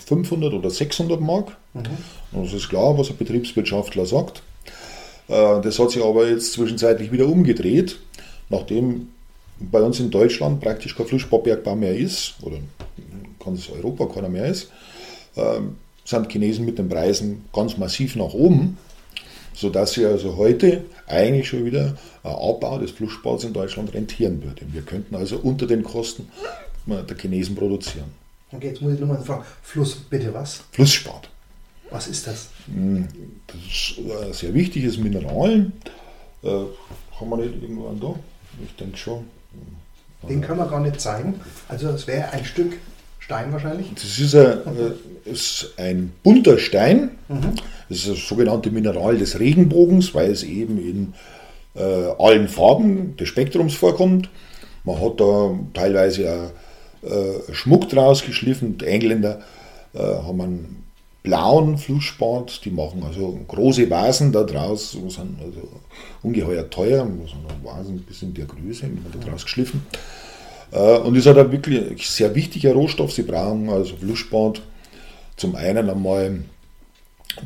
500 0.05 0.53
oder 0.53 0.69
600 0.69 1.19
Mark. 1.19 1.57
Mhm. 1.73 1.83
Das 2.31 2.53
ist 2.53 2.69
klar, 2.69 2.97
was 2.97 3.09
ein 3.09 3.17
Betriebswirtschaftler 3.17 4.05
sagt. 4.05 4.41
Äh, 5.33 5.61
das 5.61 5.79
hat 5.79 5.91
sich 5.91 6.03
aber 6.03 6.27
jetzt 6.27 6.53
zwischenzeitlich 6.53 7.11
wieder 7.11 7.27
umgedreht, 7.27 7.99
nachdem 8.49 9.09
bei 9.59 9.81
uns 9.81 9.99
in 9.99 10.11
Deutschland 10.11 10.61
praktisch 10.61 10.95
kein 10.95 11.07
Flusssportbergbau 11.07 11.75
mehr 11.75 11.95
ist, 11.95 12.35
oder 12.41 12.57
ganz 13.43 13.69
Europa 13.69 14.05
keiner 14.05 14.29
mehr 14.29 14.45
ist, 14.45 14.69
äh, 15.35 15.59
sind 16.05 16.31
Chinesen 16.31 16.65
mit 16.65 16.77
den 16.77 16.89
Preisen 16.89 17.45
ganz 17.53 17.77
massiv 17.77 18.15
nach 18.15 18.33
oben 18.33 18.77
sodass 19.55 19.93
sich 19.93 20.05
also 20.05 20.35
heute 20.37 20.83
eigentlich 21.05 21.47
schon 21.47 21.63
wieder 21.63 21.95
ein 22.23 22.31
Abbau 22.31 22.79
des 22.79 22.89
Flusssports 22.89 23.43
in 23.43 23.53
Deutschland 23.53 23.93
rentieren 23.93 24.43
würde. 24.43 24.65
Wir 24.71 24.81
könnten 24.81 25.15
also 25.15 25.37
unter 25.37 25.67
den 25.67 25.83
Kosten 25.83 26.27
der 26.87 27.17
Chinesen 27.17 27.55
produzieren. 27.55 28.11
Okay, 28.51 28.69
jetzt 28.69 28.81
muss 28.81 28.93
ich 28.93 28.99
nochmal 28.99 29.21
fragen. 29.21 29.43
Fluss, 29.61 29.95
bitte 29.95 30.33
was? 30.33 30.63
Flusssport. 30.71 31.29
Was 31.93 32.07
ist 32.07 32.25
das? 32.25 32.49
Hm, 32.65 33.07
das 33.45 33.55
ist 33.55 33.99
ein 33.99 34.33
sehr 34.33 34.53
wichtiges 34.55 34.97
Mineral. 34.97 35.71
Äh, 36.41 36.47
haben 36.47 37.29
wir 37.29 37.37
nicht 37.37 37.61
irgendwo 37.61 37.87
einen 37.87 37.99
da? 37.99 38.15
Ich 38.65 38.75
denke 38.75 38.97
schon. 38.97 39.25
Den 40.27 40.41
können 40.41 40.57
wir 40.57 40.65
gar 40.65 40.79
nicht 40.79 40.99
zeigen. 40.99 41.35
Also 41.67 41.89
es 41.89 42.07
wäre 42.07 42.31
ein 42.31 42.45
Stück 42.45 42.77
Stein 43.19 43.53
wahrscheinlich. 43.53 43.91
Das 43.93 44.17
ist 44.19 44.35
ein, 44.35 44.57
äh, 45.25 45.29
ist 45.29 45.73
ein 45.77 46.11
bunter 46.23 46.57
Stein. 46.57 47.11
Das 47.89 47.99
ist 47.99 48.09
das 48.09 48.27
sogenannte 48.27 48.71
Mineral 48.71 49.17
des 49.19 49.39
Regenbogens, 49.39 50.15
weil 50.15 50.31
es 50.31 50.41
eben 50.41 50.79
in 50.79 51.13
äh, 51.75 52.11
allen 52.17 52.47
Farben 52.47 53.15
des 53.17 53.29
Spektrums 53.29 53.75
vorkommt. 53.75 54.31
Man 54.83 54.99
hat 54.99 55.19
da 55.19 55.55
teilweise 55.75 56.51
auch 57.03 57.07
äh, 57.07 57.53
Schmuck 57.53 57.87
draus 57.89 58.25
geschliffen. 58.25 58.79
Die 58.79 58.87
Engländer 58.87 59.41
äh, 59.93 59.99
haben 59.99 60.41
einen 60.41 60.83
blauen 61.23 61.77
Flussspat, 61.77 62.63
die 62.65 62.69
machen 62.71 63.01
also 63.03 63.39
große 63.47 63.89
Vasen 63.89 64.31
da 64.33 64.43
draus, 64.43 64.91
sind 64.91 65.39
also 65.41 65.69
ungeheuer 66.21 66.69
teuer, 66.69 67.07
so 67.25 67.35
ein 67.35 67.63
Vasen 67.63 67.99
bis 68.01 68.21
in 68.21 68.33
der 68.33 68.45
Größe, 68.45 68.89
da 69.11 69.29
draus 69.29 69.43
geschliffen. 69.43 69.85
Äh, 70.71 70.97
Und 70.97 71.15
ist 71.15 71.25
halt 71.25 71.37
ein 71.37 71.51
wirklich 71.51 72.09
sehr 72.09 72.35
wichtiger 72.35 72.73
Rohstoff. 72.73 73.13
Sie 73.13 73.23
brauchen 73.23 73.69
also 73.69 73.95
Flussspat 73.95 74.61
zum 75.37 75.55
einen 75.55 75.89
einmal 75.89 76.43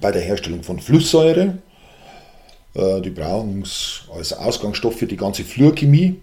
bei 0.01 0.11
der 0.11 0.21
Herstellung 0.21 0.63
von 0.63 0.79
Flusssäure. 0.79 1.59
Äh, 2.73 3.01
Die 3.01 3.11
brauchen 3.11 3.61
es 3.61 4.01
als 4.13 4.33
Ausgangsstoff 4.33 4.97
für 4.97 5.07
die 5.07 5.17
ganze 5.17 5.43
Fluorchemie. 5.43 6.15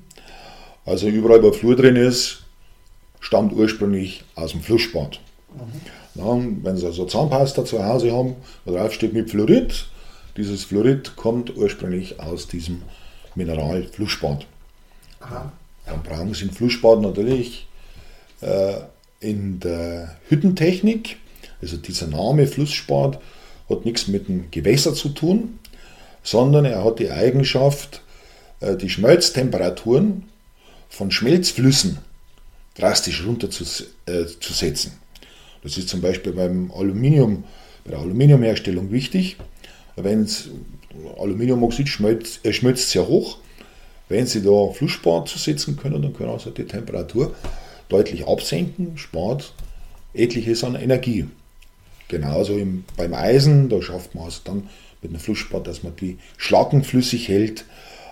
Also 0.86 1.08
überall, 1.08 1.42
wo 1.42 1.52
Fluor 1.52 1.76
drin 1.76 1.96
ist, 1.96 2.42
stammt 3.20 3.52
ursprünglich 3.52 4.24
aus 4.34 4.50
dem 4.50 4.60
Flussspat. 4.60 5.20
Dann, 6.14 6.62
wenn 6.62 6.77
Sie 6.77 6.87
also 6.87 7.07
Zahnpasta 7.07 7.64
zu 7.64 7.85
Hause 7.85 8.12
haben, 8.12 8.37
drauf 8.66 8.92
steht 8.92 9.12
mit 9.12 9.31
Fluorid. 9.31 9.87
Dieses 10.37 10.64
Fluorid 10.64 11.16
kommt 11.16 11.57
ursprünglich 11.57 12.20
aus 12.20 12.46
diesem 12.46 12.83
Mineral 13.35 13.85
Flussspat. 13.85 14.46
Aha. 15.20 15.53
Dann 15.87 16.03
brauchen 16.03 16.35
Sie 16.35 16.42
einen 16.42 16.53
Flussspat 16.53 17.00
natürlich 17.00 17.66
äh, 18.40 18.74
in 19.20 19.61
der 19.61 20.16
Hüttentechnik. 20.29 21.16
Also 21.61 21.77
dieser 21.77 22.07
Name 22.07 22.46
Flussspat 22.46 23.20
hat 23.68 23.85
nichts 23.85 24.09
mit 24.09 24.29
dem 24.29 24.50
Gewässer 24.50 24.94
zu 24.94 25.09
tun, 25.11 25.59
sondern 26.22 26.64
er 26.64 26.85
hat 26.85 26.98
die 26.98 27.11
Eigenschaft, 27.11 28.03
äh, 28.61 28.77
die 28.77 28.90
Schmelztemperaturen 28.90 30.24
von 30.88 31.11
Schmelzflüssen 31.11 31.98
drastisch 32.77 33.24
runterzusetzen. 33.24 35.03
Das 35.64 35.77
ist 35.79 35.88
zum 35.88 36.00
Beispiel 36.00 36.33
beim 36.33 36.70
Aluminium, 36.70 37.42
bei 37.85 37.90
der 37.90 38.00
Aluminiumherstellung 38.00 38.92
wichtig. 38.92 39.37
Wenn 39.96 40.29
Aluminiumoxid 41.18 41.88
schmilzt, 41.88 42.44
äh, 42.46 42.53
schmilzt 42.53 42.90
sehr 42.90 43.09
hoch, 43.09 43.38
wenn 44.09 44.27
Sie 44.27 44.42
da 44.42 44.70
Flussspat 44.72 45.29
zusetzen 45.29 45.77
können, 45.77 46.03
dann 46.03 46.14
können 46.14 46.38
Sie 46.38 46.50
die 46.50 46.64
Temperatur 46.64 47.35
deutlich 47.88 48.29
absenken, 48.29 48.96
spart 48.98 49.55
etliches 50.12 50.62
an 50.62 50.74
Energie. 50.74 51.27
Genauso 52.09 52.57
im, 52.57 52.85
beim 52.96 53.14
Eisen, 53.14 53.68
da 53.70 53.81
schafft 53.81 54.14
man 54.14 54.29
es 54.29 54.42
dann 54.44 54.68
mit 55.00 55.11
einem 55.11 55.20
Flussspat, 55.20 55.66
dass 55.66 55.83
man 55.83 55.96
die 55.96 56.18
Schlacken 56.37 56.85
flüssig 56.85 57.29
hält. 57.29 57.64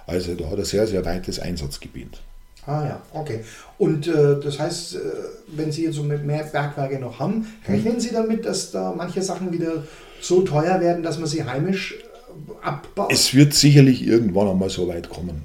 Also 0.06 0.34
da 0.34 0.50
hat 0.50 0.58
er 0.58 0.64
sehr, 0.64 0.86
sehr 0.86 1.04
weites 1.04 1.38
Einsatzgebiet. 1.38 2.20
Ah 2.66 2.84
ja, 2.84 3.02
okay. 3.12 3.40
Und 3.78 4.06
äh, 4.06 4.38
das 4.42 4.58
heißt, 4.58 4.94
äh, 4.94 4.98
wenn 5.48 5.72
Sie 5.72 5.84
jetzt 5.84 5.96
so 5.96 6.04
mehr 6.04 6.18
Bergwerke 6.18 6.98
noch 7.00 7.18
haben, 7.18 7.46
rechnen 7.68 7.98
Sie 7.98 8.10
damit, 8.12 8.44
dass 8.44 8.70
da 8.70 8.94
manche 8.96 9.20
Sachen 9.20 9.52
wieder 9.52 9.82
so 10.20 10.42
teuer 10.42 10.80
werden, 10.80 11.02
dass 11.02 11.18
man 11.18 11.26
sie 11.26 11.44
heimisch 11.44 11.94
äh, 11.94 12.64
abbaut? 12.64 13.12
Es 13.12 13.34
wird 13.34 13.52
sicherlich 13.54 14.06
irgendwann 14.06 14.48
einmal 14.48 14.70
so 14.70 14.86
weit 14.88 15.08
kommen. 15.08 15.42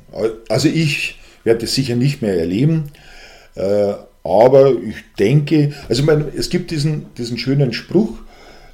Also 0.48 0.68
ich 0.68 1.20
werde 1.44 1.66
es 1.66 1.74
sicher 1.74 1.96
nicht 1.96 2.22
mehr 2.22 2.38
erleben, 2.38 2.92
äh, 3.56 3.94
aber 4.24 4.74
ich 4.74 4.98
denke, 5.18 5.74
also 5.90 6.02
ich 6.02 6.06
meine, 6.06 6.26
es 6.36 6.50
gibt 6.50 6.70
diesen, 6.70 7.14
diesen 7.16 7.38
schönen 7.38 7.74
Spruch, 7.74 8.20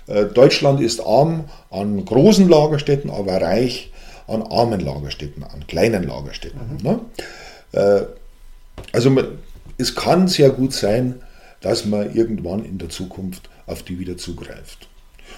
äh, 0.07 0.25
Deutschland 0.25 0.81
ist 0.81 0.99
arm 0.99 1.45
an 1.69 2.03
großen 2.03 2.49
Lagerstätten, 2.49 3.09
aber 3.09 3.41
reich 3.41 3.91
an 4.27 4.41
armen 4.41 4.79
Lagerstätten, 4.79 5.43
an 5.43 5.65
kleinen 5.67 6.03
Lagerstätten. 6.03 6.59
Ne? 6.81 6.99
Also 8.91 9.09
man, 9.09 9.39
es 9.77 9.95
kann 9.95 10.27
sehr 10.27 10.49
gut 10.49 10.73
sein, 10.73 11.15
dass 11.61 11.85
man 11.85 12.13
irgendwann 12.13 12.65
in 12.65 12.77
der 12.77 12.89
Zukunft 12.89 13.49
auf 13.65 13.83
die 13.83 13.99
wieder 13.99 14.17
zugreift. 14.17 14.87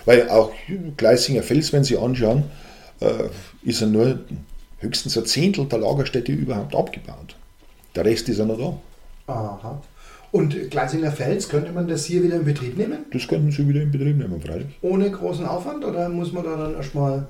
Weil 0.05 0.29
auch 0.29 0.51
Gleisinger 0.97 1.43
Fels, 1.43 1.71
wenn 1.71 1.83
Sie 1.83 1.97
anschauen, 1.97 2.43
äh, 2.99 3.29
ist 3.63 3.81
er 3.81 3.87
nur 3.87 4.19
höchstens 4.79 5.17
ein 5.17 5.25
Zehntel 5.25 5.65
der 5.65 5.79
Lagerstätte 5.79 6.31
überhaupt 6.31 6.75
abgebaut. 6.75 7.35
Der 7.95 8.05
Rest 8.05 8.27
ist 8.29 8.39
ja 8.39 8.45
noch 8.45 8.81
da. 9.27 9.31
Aha. 9.33 9.81
Und 10.31 10.69
Gleisinger 10.69 11.11
Fels, 11.11 11.47
könnte 11.47 11.71
man 11.71 11.87
das 11.87 12.05
hier 12.05 12.21
wieder 12.23 12.35
in 12.35 12.43
Betrieb 12.43 12.77
nehmen? 12.77 13.05
Das 13.11 13.27
könnten 13.27 13.51
Sie 13.51 13.67
wieder 13.67 13.81
in 13.81 13.91
Betrieb 13.91 14.17
nehmen, 14.17 14.41
freilich. 14.41 14.67
Ohne 14.81 15.09
großen 15.09 15.45
Aufwand? 15.45 15.85
Oder 15.85 16.09
muss 16.09 16.33
man 16.33 16.43
da 16.43 16.57
dann 16.57 16.75
erstmal. 16.75 17.27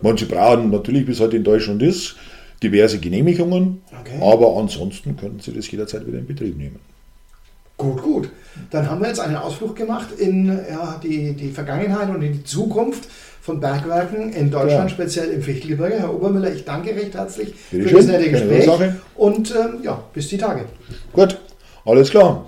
Manche 0.00 0.26
brauchen 0.26 0.70
natürlich, 0.70 1.06
wie 1.06 1.12
es 1.12 1.20
halt 1.20 1.34
in 1.34 1.42
Deutschland 1.42 1.82
ist, 1.82 2.16
diverse 2.62 2.98
Genehmigungen, 2.98 3.82
Okay. 4.00 4.18
aber 4.20 4.56
ansonsten 4.56 5.16
könnten 5.16 5.40
Sie 5.40 5.52
das 5.52 5.70
jederzeit 5.70 6.06
wieder 6.06 6.18
in 6.18 6.26
Betrieb 6.26 6.56
nehmen. 6.56 6.78
Gut, 7.76 8.02
gut. 8.02 8.30
Dann 8.70 8.88
haben 8.88 9.00
wir 9.00 9.08
jetzt 9.08 9.20
einen 9.20 9.36
Ausflug 9.36 9.74
gemacht 9.74 10.08
in 10.18 10.46
ja, 10.48 11.00
die, 11.02 11.32
die 11.32 11.50
Vergangenheit 11.50 12.08
und 12.10 12.22
in 12.22 12.32
die 12.34 12.44
Zukunft 12.44 13.08
von 13.40 13.58
Bergwerken 13.58 14.32
in 14.32 14.50
Deutschland, 14.50 14.88
Ja. 14.90 14.94
speziell 14.96 15.30
im 15.30 15.42
Fichtelgebirge. 15.42 15.98
Herr 15.98 16.14
Obermüller, 16.14 16.52
ich 16.52 16.64
danke 16.64 16.94
recht 16.94 17.14
herzlich 17.14 17.54
Bitte 17.70 17.82
für 17.84 17.88
schön, 17.88 17.98
das 17.98 18.06
nette 18.06 18.30
Gespräch. 18.30 18.68
Und 19.16 19.50
ähm, 19.50 19.82
ja, 19.82 20.00
bis 20.14 20.28
die 20.28 20.38
Tage. 20.38 20.66
Gut, 21.12 21.38
alles 21.84 22.10
klar. 22.10 22.46